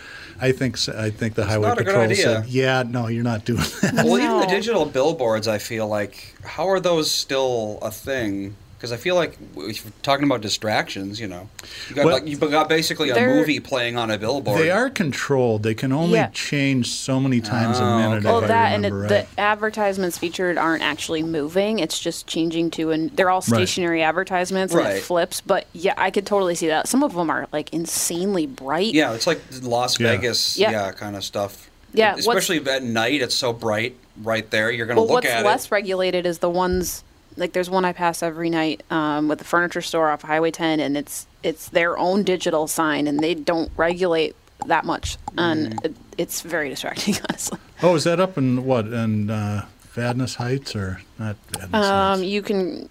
[0.43, 3.45] I think I think the highway not a good patrol said, "Yeah, no, you're not
[3.45, 7.91] doing that." Well, even the digital billboards, I feel like, how are those still a
[7.91, 8.57] thing?
[8.81, 11.51] Because I feel like if you're talking about distractions, you know,
[11.91, 14.59] you got Well- like you got basically a movie playing on a billboard.
[14.59, 15.65] They are controlled.
[15.65, 16.29] They can only Yeah.
[16.33, 18.17] change so many times Oh, a minute.
[18.25, 18.27] okay.
[18.33, 19.09] Well, that and it, right.
[19.11, 21.79] the advertisements featured aren't actually moving.
[21.79, 24.97] It's just changing to, and they're all stationary advertisements, and Right.
[24.97, 25.43] it flips.
[25.43, 26.89] But yeah, I could totally see that.
[26.89, 28.95] Some of them are like insanely bright.
[28.95, 30.13] Yeah, it's like Las Yeah.
[30.13, 30.71] Vegas, Yeah.
[30.71, 31.69] yeah, kind of stuff.
[31.93, 33.21] Yeah, especially at night.
[33.21, 34.71] It's so bright right there.
[34.71, 35.45] You're gonna Well, look at it.
[35.45, 37.03] what's less regulated is the ones
[37.41, 40.79] like there's one I pass every night um, with the furniture store off Highway 10,
[40.79, 44.37] and it's it's their own digital sign, and they don't regulate
[44.67, 45.85] that much, and Mm.
[45.87, 47.59] it, it's very distracting, honestly.
[47.83, 48.87] oh, is that up in what?
[48.87, 49.65] In uh,
[49.97, 51.37] Vadnais Heights or not?
[51.53, 52.23] Vadnais Um, Heights?
[52.31, 52.89] you can,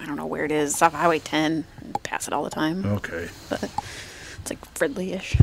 [0.00, 0.72] I don't know where it is.
[0.72, 1.64] It's off Highway 10.
[2.02, 2.84] Pass it all the time.
[2.86, 3.28] Okay.
[3.50, 3.62] But
[4.40, 5.36] It's like Fridley-ish.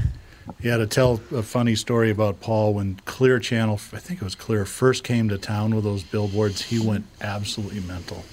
[0.61, 4.35] Yeah, to tell a funny story about Paul when Clear Channel, I think it was
[4.35, 8.23] Clear, first came to town with those billboards, he went absolutely mental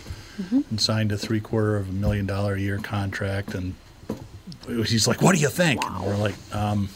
[0.71, 3.55] and signed a three quarter of a million dollar a year contract.
[3.55, 3.75] And
[4.67, 6.89] he's like, "What do you think?" And we're like, um,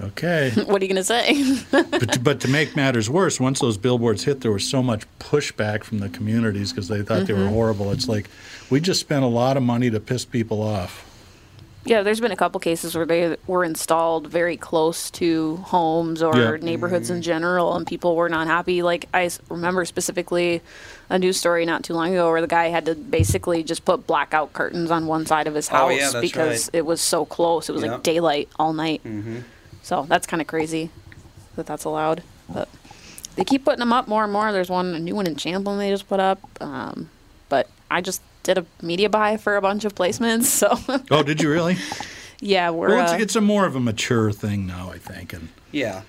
[0.00, 1.34] "Okay." What are you gonna say?
[1.70, 5.04] but, to, but to make matters worse, once those billboards hit, there was so much
[5.18, 7.90] pushback from the communities because they thought they were horrible.
[7.90, 8.30] It's like
[8.70, 11.06] we just spent a lot of money to piss people off.
[11.84, 16.36] Yeah, there's been a couple cases where they were installed very close to homes or
[16.36, 16.56] Yeah.
[16.60, 18.82] neighborhoods in general, and people were not happy.
[18.82, 20.60] Like I remember specifically
[21.08, 24.06] a news story not too long ago where the guy had to basically just put
[24.06, 26.78] blackout curtains on one side of his Oh, house yeah, because right.
[26.78, 27.68] it was so close.
[27.68, 27.92] It was Yeah.
[27.92, 29.00] like daylight all night.
[29.82, 30.90] So that's kind of crazy
[31.56, 32.22] that that's allowed.
[32.48, 32.68] But
[33.36, 34.52] they keep putting them up more and more.
[34.52, 36.38] There's one, a new one in Champlin they just put up.
[36.60, 37.08] Um,
[37.48, 38.20] but I just
[38.54, 40.44] did a media buy for a bunch of placements.
[40.44, 40.76] So
[41.10, 41.76] Oh, did you really?
[42.40, 42.88] yeah, we're.
[42.88, 45.32] well, it's, uh, it's a more of a mature thing now, I think.
[45.32, 46.02] And Yeah,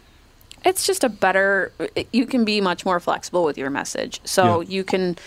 [0.66, 1.72] it's just a better
[2.12, 4.68] you can be much more flexible with your message so Yeah.
[4.70, 5.18] you can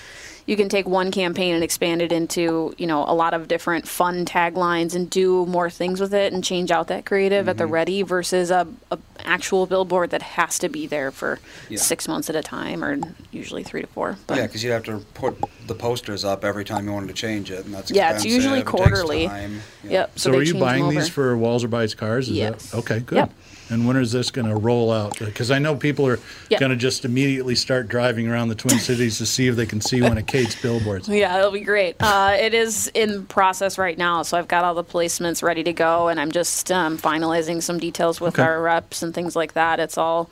[0.47, 3.89] you can take one campaign and expand it into you know a lot of different
[3.89, 7.65] fun taglines and do more things with it and change out that creative at the
[7.65, 7.73] mm-hmm.
[7.73, 11.39] ready versus a, a actual billboard that has to be there for
[11.69, 11.79] Yeah.
[11.79, 12.99] six months at a time or
[13.33, 15.37] usually three to four but yeah, because you'd have to put
[15.67, 18.61] the posters up every time you wanted to change it, and that's Yeah, it's usually
[18.61, 19.27] it quarterly.
[19.27, 19.61] time.
[19.83, 19.91] Yeah.
[19.91, 21.11] yep so, they are you buying these over.
[21.11, 22.29] for Walser Buys Cars?
[22.29, 22.71] Is Yes.
[22.71, 23.17] That, okay, good.
[23.17, 23.33] Yep.
[23.71, 25.19] And when is this going to roll out?
[25.19, 26.19] Because I know people are
[26.51, 26.59] Yeah.
[26.59, 29.81] going to just immediately start driving around the Twin Cities to see if they can
[29.81, 30.27] see when it
[30.61, 31.09] Billboards.
[31.09, 31.97] Yeah, it'll be great.
[32.01, 35.73] Uh, it is in process right now, so I've got all the placements ready to
[35.73, 38.43] go, and I'm just um, finalizing some details with Okay.
[38.43, 39.79] our reps and things like that.
[39.81, 40.29] It's all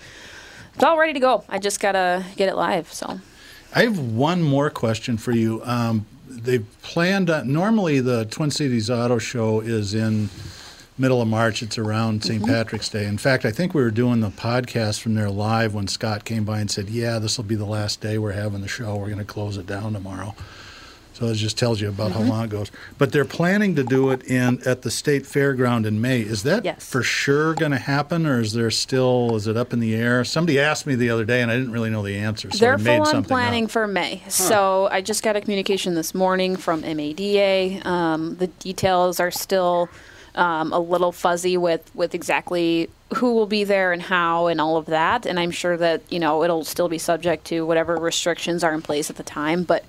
[0.74, 1.44] it's all ready to go.
[1.48, 2.92] I just gotta get it live.
[2.92, 3.20] So
[3.74, 5.62] I have one more question for you.
[5.64, 7.30] Um, they've planned.
[7.30, 10.30] On, normally, the Twin Cities Auto Show is in
[10.98, 11.62] middle of March.
[11.62, 13.06] It's around saint Patrick's Day.
[13.06, 16.44] In fact, I think we were doing the podcast from there live when Scott came
[16.44, 18.96] by and said, "Yeah, this will be the last day we're having the show.
[18.96, 20.34] We're going to close it down tomorrow."
[21.14, 22.70] So it just tells you about how long it goes.
[22.96, 26.20] But they're planning to do it in at the state fairground in May.
[26.22, 26.84] Is that Yes.
[26.88, 30.24] for sure going to happen, or is there still is it up in the air?
[30.24, 32.50] Somebody asked me the other day, and I didn't really know the answer.
[32.50, 33.70] So they're I made full on planning up.
[33.70, 34.22] for May.
[34.28, 37.86] So I just got a communication this morning from MADA.
[37.88, 39.90] Um, the details are still
[40.34, 44.76] um, a little fuzzy with with exactly who will be there and how and all
[44.76, 45.26] of that.
[45.26, 48.82] And I'm sure that you know it'll still be subject to whatever restrictions are in
[48.82, 49.84] place at the time, but.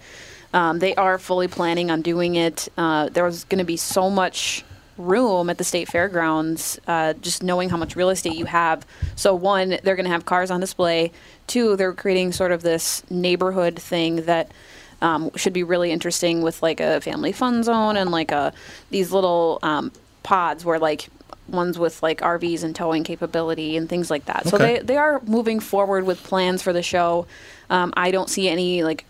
[0.55, 2.67] Um, they are fully planning on doing it.
[2.77, 4.63] Uh, there's going to be so much
[4.97, 8.85] room at the state fairgrounds, uh, just knowing how much real estate you have.
[9.15, 11.11] So, one, they're going to have cars on display.
[11.47, 14.51] Two, they're creating sort of this neighborhood thing that
[15.01, 18.53] um, should be really interesting with like a family fun zone and like a
[18.89, 19.91] these little um,
[20.23, 21.09] pods where like
[21.47, 24.47] ones with like RVs and towing capability and things like that.
[24.47, 27.27] So they they are moving forward with plans for the show.
[27.69, 29.05] Um, I don't see any like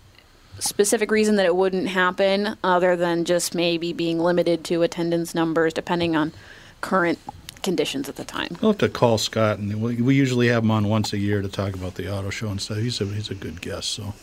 [0.58, 5.72] specific reason that it wouldn't happen other than just maybe being limited to attendance numbers
[5.72, 6.32] depending on
[6.80, 7.18] current
[7.62, 8.56] conditions at the time.
[8.60, 11.42] We'll have to call Scott, and we, we usually have him on once a year
[11.42, 12.78] to talk about the auto show and stuff.
[12.78, 13.90] He's a he's a good guest.
[13.90, 14.14] So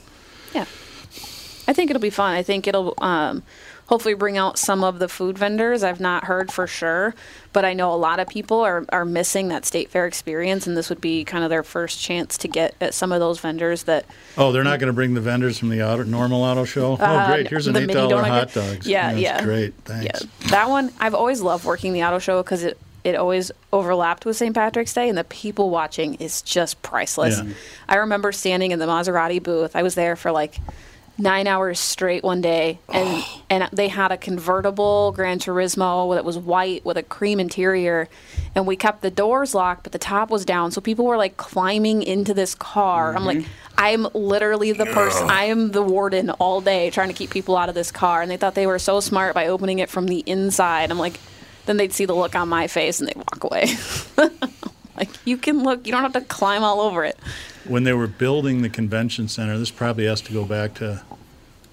[0.53, 0.65] Yeah.
[1.67, 2.33] I think it'll be fun.
[2.33, 3.43] I think it'll um,
[3.91, 5.83] hopefully bring out some of the food vendors.
[5.83, 7.13] I've not heard for sure,
[7.51, 10.77] but I know a lot of people are, are missing that state fair experience, and
[10.77, 13.83] this would be kind of their first chance to get at some of those vendors
[13.83, 14.05] that
[14.37, 16.93] oh, they're not going to bring the vendors from the auto, normal auto show.
[16.93, 17.49] Uh, oh, great!
[17.49, 18.85] Here's an eight dollar hot dog.
[18.85, 19.43] Yeah, That's yeah.
[19.43, 20.05] Great, thanks.
[20.05, 24.25] Yeah, that one I've always loved working the auto show because it it always overlapped
[24.25, 24.55] with St.
[24.55, 27.41] Patrick's Day, and the people watching is just priceless.
[27.43, 27.53] Yeah.
[27.89, 29.75] I remember standing in the Maserati booth.
[29.75, 30.59] I was there for like
[31.21, 33.41] nine hours straight one day, and oh.
[33.49, 38.09] and they had a convertible Gran Turismo that was white with a cream interior,
[38.55, 41.37] and we kept the doors locked, but the top was down, so people were like
[41.37, 43.15] climbing into this car.
[43.15, 43.39] I'm like.
[43.39, 43.51] Mm-hmm.
[43.77, 45.31] I'm literally the person.
[45.31, 48.29] I am the warden all day trying to keep people out of this car, and
[48.29, 50.91] they thought they were so smart by opening it from the inside.
[50.91, 51.19] I'm like,
[51.65, 53.73] then they'd see the look on my face and they'd walk away.
[55.01, 57.17] like you can look, you don't have to climb all over it.
[57.65, 61.01] When they were building the convention center, this probably has to go back to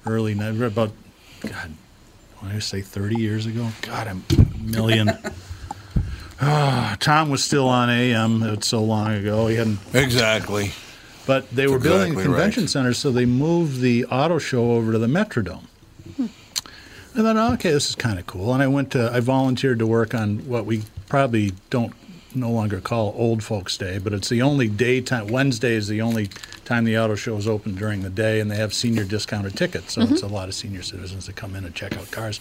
[0.06, 0.92] early ni- about
[1.40, 1.74] God.
[2.38, 5.10] When I say 30 years ago, God, I'm a million.
[6.40, 8.44] Ah, Tom was still on AM.
[8.44, 9.48] It's so long ago.
[9.48, 10.70] He hadn't Exactly.
[11.26, 12.70] But they were building exactly a convention right.
[12.70, 15.64] center, so they moved the auto show over to the Metrodome.
[16.16, 16.28] I
[17.22, 18.54] thought, oh, okay, this is kind of cool.
[18.54, 21.92] And I went to, I volunteered to work on what we probably don't
[22.40, 25.26] no longer call Old Folks Day, but it's the only daytime.
[25.28, 26.28] Wednesday is the only
[26.64, 29.94] time the auto show is open during the day, and they have senior discounted tickets.
[29.94, 32.40] So it's a lot of senior citizens that come in and check out cars.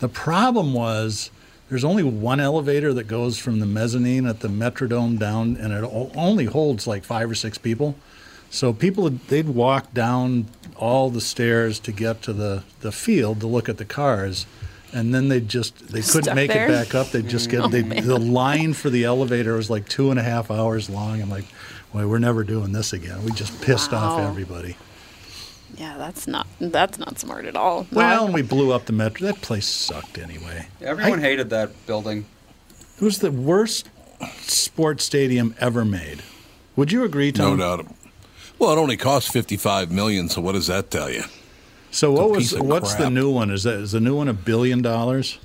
[0.00, 1.30] The problem was
[1.68, 5.84] there's only one elevator that goes from the mezzanine at the Metrodome down, and it
[6.14, 7.96] only holds like five or six people.
[8.50, 13.46] So people they'd walk down all the stairs to get to the, the field to
[13.46, 14.46] look at the cars,
[14.94, 16.68] and then they just they couldn't Stuck make there?
[16.68, 17.10] it back up.
[17.10, 20.22] They just get oh, they, the line for the elevator was like two and a
[20.22, 21.20] half hours long.
[21.20, 21.44] I'm like,
[21.92, 23.22] well, we're never doing this again.
[23.24, 24.76] We just pissed off everybody.
[25.76, 27.86] Yeah, that's not that's not smart at all.
[27.92, 29.26] Well, I- and we blew up the metro.
[29.26, 30.68] That place sucked anyway.
[30.80, 32.26] Everyone I- hated that building.
[32.96, 33.88] It was the worst
[34.42, 36.22] sports stadium ever made.
[36.76, 37.58] Would you agree, Tom?
[37.58, 37.86] No doubt.
[38.58, 40.28] Well, it only cost fifty-five million.
[40.28, 41.24] So what does that tell you?
[41.94, 43.52] So what was piece of what's the new one?
[43.52, 45.38] Is that is the new one a billion dollars?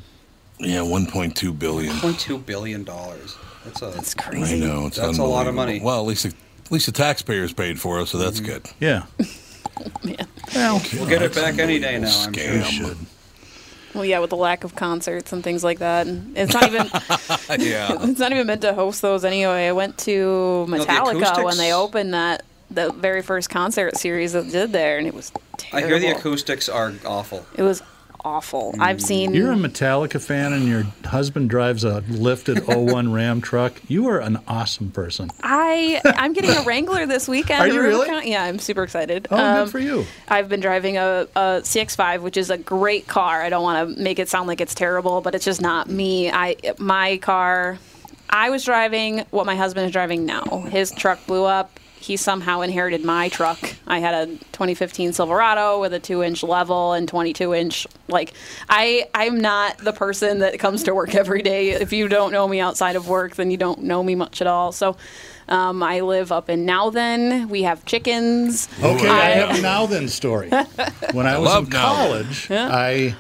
[0.58, 1.96] Yeah, one point two billion.
[1.98, 3.38] Point two billion dollars.
[3.66, 4.64] That's a that's crazy.
[4.64, 5.80] I know it's That's a lot of money.
[5.80, 6.34] Well, at least the,
[6.66, 8.52] at least the taxpayers paid for it, so that's mm-hmm.
[8.52, 8.66] good.
[8.80, 9.06] Yeah.
[10.04, 10.26] yeah.
[10.56, 12.08] Well, We'll get it back any day now.
[12.08, 12.64] I'm Scam.
[12.64, 12.96] sure.
[13.94, 16.88] Well, yeah, with the lack of concerts and things like that, and it's not even
[17.64, 17.90] yeah.
[18.10, 19.68] it's not even meant to host those anyway.
[19.68, 24.34] I went to the Metallica when acoustics- they opened that the very first concert series
[24.34, 25.86] that did there, and it was terrible.
[25.86, 27.46] I hear the acoustics are awful.
[27.56, 27.82] It was
[28.26, 28.76] awful.
[28.80, 29.34] I've seen.
[29.34, 33.74] You're a Metallica fan and your husband drives a lifted 01 Ram truck.
[33.88, 35.30] You are an awesome person.
[35.42, 37.62] I I'm getting a Wrangler this weekend.
[37.62, 38.08] Are you really?
[38.10, 38.26] Rivercount.
[38.26, 39.28] Yeah, I'm super excited.
[39.32, 40.06] Oh, Um, good for you.
[40.28, 43.42] I've been driving a, a CX-5, which is a great car.
[43.42, 46.30] I don't want to make it sound like it's terrible, but it's just not me.
[46.30, 47.78] I my car.
[48.30, 50.44] I was driving what my husband is driving now.
[50.70, 51.80] His truck blew up.
[52.00, 53.60] He somehow inherited my truck.
[53.86, 57.88] I had a 2015 Silverado with a two-inch level and 22-inch.
[58.08, 58.34] Like,
[58.70, 61.72] I I'm not the person that comes to work every day.
[61.72, 64.48] If you don't know me outside of work, then you don't know me much at
[64.48, 64.72] all.
[64.72, 64.98] So.
[65.48, 67.50] Um, I live up in Nowthen.
[67.50, 68.70] We have chickens.
[68.84, 70.50] Okay, I have a now then story.
[71.12, 72.26] When I was love in now then.
[72.26, 73.16] college, I,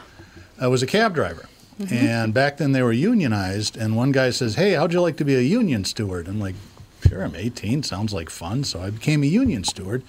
[0.61, 1.49] I was a cab driver.
[1.89, 3.77] And back then they were unionized.
[3.77, 6.27] And one guy says, Hey, how'd you like to be a union steward?
[6.27, 6.55] I'm like,
[7.09, 7.81] Sure, I'm 18.
[7.81, 8.63] Sounds like fun.
[8.63, 10.03] So I became a union steward.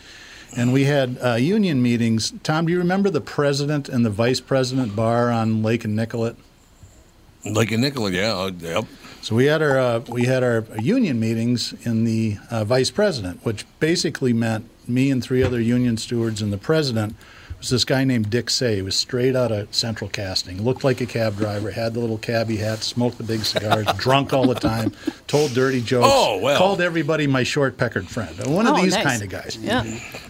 [0.54, 2.34] And we had uh, union meetings.
[2.42, 6.36] Tom, do you remember the president and the vice president bar on Lake and Nicollet?
[7.44, 8.34] Lake a nickel, yeah.
[8.34, 8.84] uh, Yep.
[9.22, 13.44] So we had our uh, we had our union meetings in the uh, vice president,
[13.44, 17.14] which basically meant me and three other union stewards and the president
[17.60, 18.76] was this guy named Dick Say.
[18.76, 20.62] He was straight out of Central Casting.
[20.62, 21.70] Looked like a cab driver.
[21.70, 22.78] Had the little cabbie hat.
[22.82, 23.86] Smoked the big cigars.
[23.96, 24.92] drunk all the time.
[25.26, 26.08] Told dirty jokes.
[26.10, 26.56] Oh, well.
[26.58, 28.34] Called everybody my short peckered friend.
[28.46, 29.04] One of Oh, these nice.
[29.04, 29.58] kind of guys.
[29.60, 29.84] Yeah.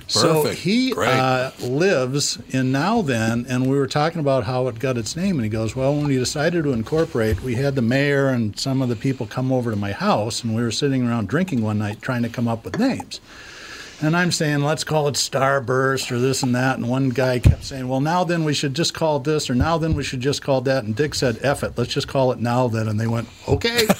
[0.09, 0.61] So Perfect.
[0.63, 5.37] he uh, lives in Nowthen, and we were talking about how it got its name.
[5.37, 8.83] And he goes, Well, when we decided to incorporate, we had the mayor and some
[8.83, 11.79] of the people come over to my house, and we were sitting around drinking one
[11.79, 13.21] night trying to come up with names.
[14.03, 16.79] And I'm saying, let's call it Starburst or this and that.
[16.79, 19.55] And one guy kept saying, well, now then we should just call it this, or
[19.55, 20.85] now then we should just call it that.
[20.85, 22.89] And Dick said, F it, let's just call it now then.
[22.89, 23.87] And they went, okay.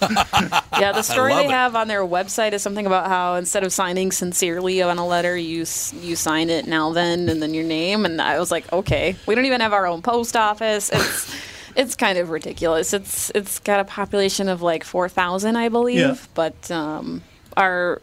[0.00, 1.50] Yeah, the story they it.
[1.50, 5.36] have on their website is something about how instead of signing sincerely on a letter,
[5.36, 5.58] you
[6.00, 8.04] you sign it now then and then your name.
[8.04, 10.90] And I was like, okay, we don't even have our own post office.
[10.92, 11.34] It's
[11.76, 12.92] it's kind of ridiculous.
[12.92, 15.98] It's it's got a population of like four thousand, I believe.
[15.98, 16.16] Yeah.
[16.34, 17.22] But um,
[17.56, 18.00] our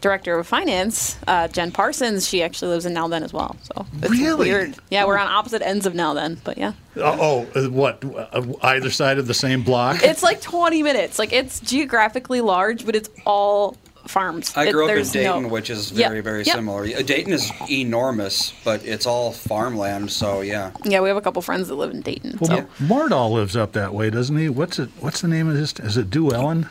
[0.00, 3.56] director of finance, uh, Jen Parsons, she actually lives in Nowthen as well.
[3.62, 4.48] So it's Really?
[4.48, 4.74] weird.
[4.90, 6.72] Yeah, we're on opposite ends of Nowthen, but yeah.
[6.96, 8.02] oh, uh, what?
[8.04, 10.00] Uh, either side of the same block?
[10.04, 11.18] It's like 20 minutes.
[11.18, 13.76] Like it's geographically large, but it's all
[14.06, 14.52] farms.
[14.56, 16.56] I It- grew up in Dayton, no- which is Yep, very, very yep.
[16.56, 16.84] similar.
[16.84, 20.70] Uh, Dayton is enormous, but it's all farmland, so yeah.
[20.84, 22.38] Yeah, we have a couple friends that live in Dayton.
[22.40, 24.48] Well, so Mardall lives up that way, doesn't he?
[24.48, 24.88] What's it?
[25.00, 25.74] What's the name of this?
[25.80, 26.68] Is it Duellen?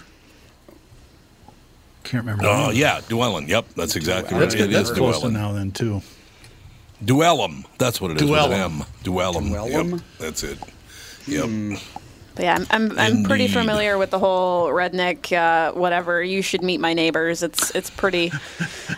[2.03, 2.43] Can't remember.
[2.43, 2.75] the Oh, name.
[2.77, 3.01] yeah.
[3.01, 3.47] Duellum.
[3.47, 3.69] Yep.
[3.75, 4.41] That's exactly right.
[4.49, 6.01] That's, It that's close to now then too.
[7.03, 7.65] Duellum.
[7.77, 8.23] That's what it is.
[8.23, 8.81] With Duellum.
[8.81, 9.49] an Duellum.
[9.51, 9.91] Duellum?
[9.91, 10.01] Yep.
[10.19, 10.59] That's it.
[11.27, 11.79] Yep.
[12.35, 16.23] but yeah, I'm I'm, I'm pretty familiar with the whole redneck uh, whatever.
[16.23, 17.43] You should meet my neighbors.
[17.43, 18.31] It's it's pretty.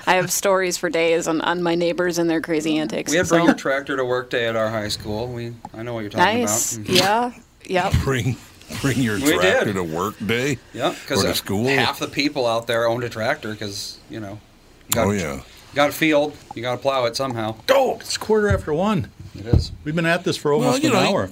[0.07, 3.11] I have stories for days on, on my neighbors and their crazy antics.
[3.11, 5.27] We had so- bring your tractor to work day at our high school.
[5.27, 6.77] We I know what you're talking nice.
[6.77, 6.87] about.
[6.87, 6.97] Mhm.
[6.99, 7.33] Yeah.
[7.65, 7.93] Yep.
[8.03, 8.37] Bring,
[8.81, 9.73] bring your We tractor did.
[9.73, 10.57] to work day.
[10.73, 11.67] Yeah, because Or to school.
[11.67, 14.39] half the people out there owned a tractor because you know.
[14.89, 15.35] You got, Oh, yeah.
[15.35, 16.35] You got a field.
[16.55, 17.55] You got to plow it somehow.
[17.67, 17.95] Go!
[18.01, 19.09] It's quarter after one.
[19.37, 19.71] It is.
[19.85, 21.29] We've been at this for Well, almost you an know, hour.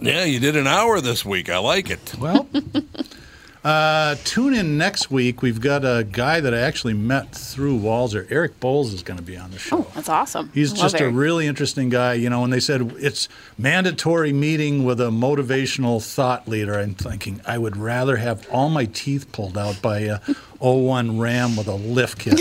[0.00, 1.50] Yeah, you did an hour this week.
[1.50, 2.14] I like it.
[2.18, 2.48] Well,
[3.64, 5.40] uh, tune in next week.
[5.40, 8.26] We've got a guy that I actually met through Walser.
[8.30, 9.78] Eric Boles is going to be on the show.
[9.78, 10.50] Oh, that's awesome.
[10.52, 11.14] He's just a Eric.
[11.14, 12.44] really interesting guy, you know.
[12.44, 16.78] And they said it's mandatory meeting with a motivational thought leader.
[16.78, 20.18] I'm thinking I would rather have all my teeth pulled out by a
[20.58, 22.38] 01 Ram with a lift kit.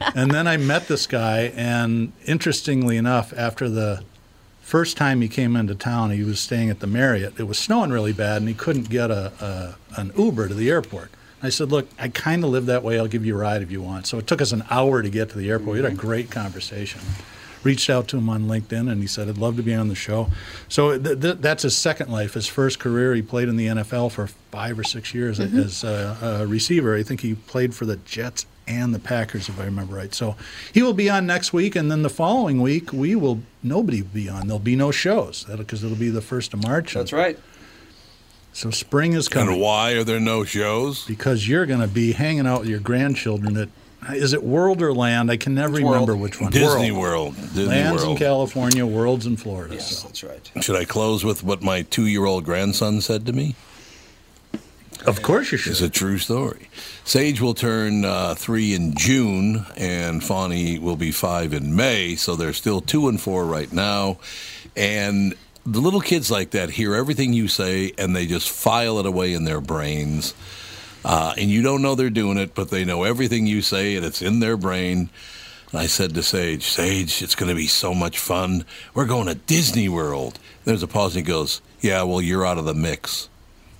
[0.14, 4.04] and then I met this guy, and interestingly enough, after the
[4.72, 7.38] first time he came into town, he was staying at the Marriott.
[7.38, 10.70] It was snowing really bad, and he couldn't get a, a an Uber to the
[10.70, 11.10] airport.
[11.42, 12.98] I said, "Look, I kind of live that way.
[12.98, 15.10] I'll give you a ride if you want." So it took us an hour to
[15.10, 15.72] get to the airport.
[15.72, 16.06] We had a mm-hmm.
[16.06, 17.02] great conversation.
[17.62, 19.94] Reached out to him on LinkedIn, and he said, "I'd love to be on the
[19.94, 20.30] show."
[20.70, 22.32] So th- th- that's his second life.
[22.32, 25.58] His first career, he played in the NFL for five or six years mm-hmm.
[25.58, 26.96] as a, a receiver.
[26.96, 30.14] I think he played for the Jets and the Packers, if I remember right.
[30.14, 30.36] So
[30.72, 34.08] he will be on next week, and then the following week we will nobody will
[34.10, 34.46] be on.
[34.46, 36.94] There'll be no shows because it'll be the first of March.
[36.94, 37.38] That's right.
[38.54, 41.06] So spring is coming And why are there no shows?
[41.06, 43.68] because you're going to be hanging out with your grandchildren at
[44.14, 45.30] is it World or Land?
[45.30, 45.94] I can never It's World.
[45.94, 46.50] remember which one.
[46.50, 47.36] Disney World.
[47.36, 49.74] Disney Lands in California, Worlds in Florida.
[49.76, 50.08] Yes, So.
[50.08, 50.50] that's right.
[50.60, 53.54] Should I close with what my two-year-old grandson said to me?
[55.06, 55.72] Of course you should.
[55.72, 56.68] It's a true story.
[57.04, 62.14] Sage will turn uh, three in June, and Fawny will be five in May.
[62.14, 64.18] So they're still two and four right now.
[64.76, 65.34] And
[65.66, 69.32] the little kids like that hear everything you say, and they just file it away
[69.32, 70.34] in their brains.
[71.04, 74.06] Uh, and you don't know they're doing it, but they know everything you say, and
[74.06, 75.10] it's in their brain.
[75.72, 78.64] And I said to Sage, Sage, it's going to be so much fun.
[78.94, 80.38] We're going to Disney World.
[80.64, 83.28] There's a pause, and he goes, Yeah, well, you're out of the mix.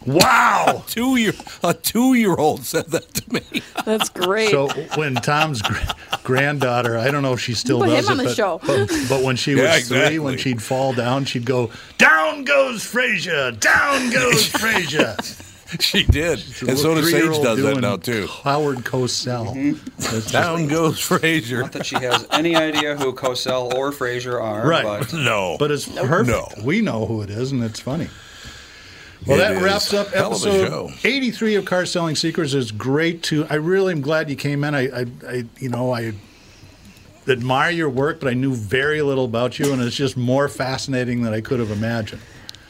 [0.06, 0.84] Wow.
[0.86, 1.32] Two year
[1.62, 3.42] a two year old said that to me.
[3.84, 4.50] That's great.
[4.50, 5.74] So when Tom's gr-
[6.24, 8.60] granddaughter, I don't know if she still Put does on it, the but, show.
[8.66, 12.84] but but when she was Yeah, three, when she'd fall down, she'd go, "Down goes
[12.84, 15.16] Frazier, down goes Frazier."
[15.80, 16.38] She did,
[16.68, 18.26] and so does Sage Three-year-old does that now too.
[18.44, 19.54] Howard Cosell.
[19.56, 20.30] Mm-hmm.
[20.30, 21.62] Down goes Frazier.
[21.62, 24.84] Not that she has any idea who Cosell or Frazier are, Right.
[24.84, 26.28] but No, But it's perfect.
[26.28, 26.46] No.
[26.62, 28.08] We know who it is, and it's funny.
[29.26, 32.54] Well, It that wraps up episode 83 of Car Selling Secrets.
[32.54, 33.46] It's great to.
[33.48, 34.74] I really am glad you came in.
[34.74, 36.12] I, I, I, you know, I
[37.28, 41.22] admire your work, but I knew very little about you, and it's just more fascinating
[41.22, 42.20] than I could have imagined.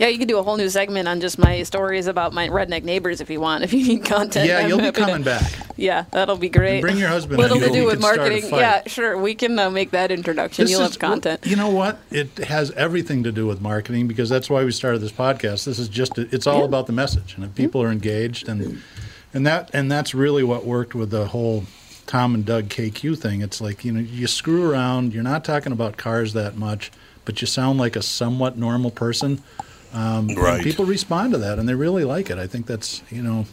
[0.03, 2.83] Yeah, you could do a whole new segment on just my stories about my redneck
[2.83, 3.63] neighbors if you want.
[3.63, 5.53] If you need content, Yeah, I'm you'll be to- coming back.
[5.77, 6.81] Yeah, that'll be great.
[6.81, 8.51] bring your husband Little to do with can start a marketing.
[8.51, 9.17] Yeah, sure.
[9.17, 10.67] We can uh, make that introduction.
[10.67, 11.47] You'll is- have content.
[11.47, 12.01] You know what?
[12.11, 15.67] It has everything to do with marketing because that's why we started this podcast.
[15.67, 18.83] This is just it's all about the message, and if people are engaged, and
[19.33, 21.63] and that and that's really what worked with the whole
[22.09, 23.41] Tom and Doug KQ thing.
[23.41, 25.15] It's like you know you screw around.
[25.15, 26.91] You're not talking about cars that much,
[27.25, 29.41] but you sound like a somewhat normal person.
[29.93, 30.63] Um, Right.
[30.63, 32.39] people respond to that, and they really like it.
[32.39, 33.47] I think that's you know.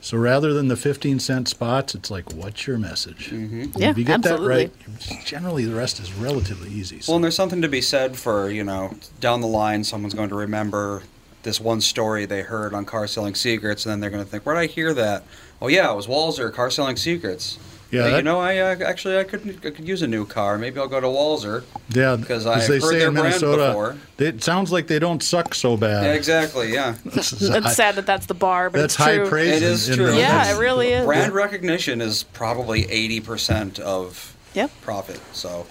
[0.00, 3.32] So rather than the 15 cent spots, it's like, what's your message?
[3.32, 4.66] And Yeah, if you get absolutely.
[4.66, 4.72] that
[5.10, 7.00] right, generally the rest is relatively easy.
[7.00, 7.10] So.
[7.12, 10.28] Well, and there's something to be said for, you know, down the line, someone's going
[10.28, 11.02] to remember
[11.42, 14.46] this one story they heard on Car Selling Secrets, and then they're going to think,
[14.46, 15.24] where did I hear that?
[15.60, 17.58] Oh, yeah, it was Walser, Car Selling Secrets.
[17.90, 20.26] Yeah, Hey, that- you know, I uh, actually I could I could use a new
[20.26, 20.58] car.
[20.58, 21.64] Maybe I'll go to Walser.
[21.88, 23.96] Yeah, because I've they heard say their in brand Minnesota, before.
[24.18, 26.04] they- it sounds like they don't suck so bad.
[26.04, 26.72] Yeah, exactly.
[26.72, 29.28] Yeah, That's, It's sad that that's the bar, but that's it's high true.
[29.28, 29.56] praise.
[29.56, 30.10] It is in- in true.
[30.12, 31.06] the- Yeah, it really is.
[31.06, 34.70] brand recognition is probably eighty percent of Yep.
[34.82, 35.20] profit.
[35.32, 35.66] So.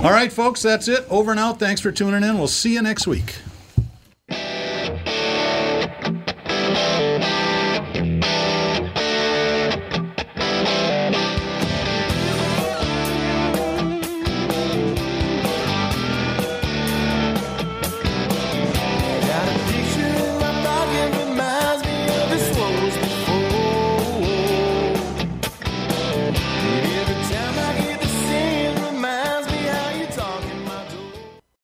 [0.00, 1.04] All right, folks, that's it.
[1.10, 1.58] Over and out.
[1.58, 2.38] Thanks for tuning in.
[2.38, 3.34] We'll see you next week.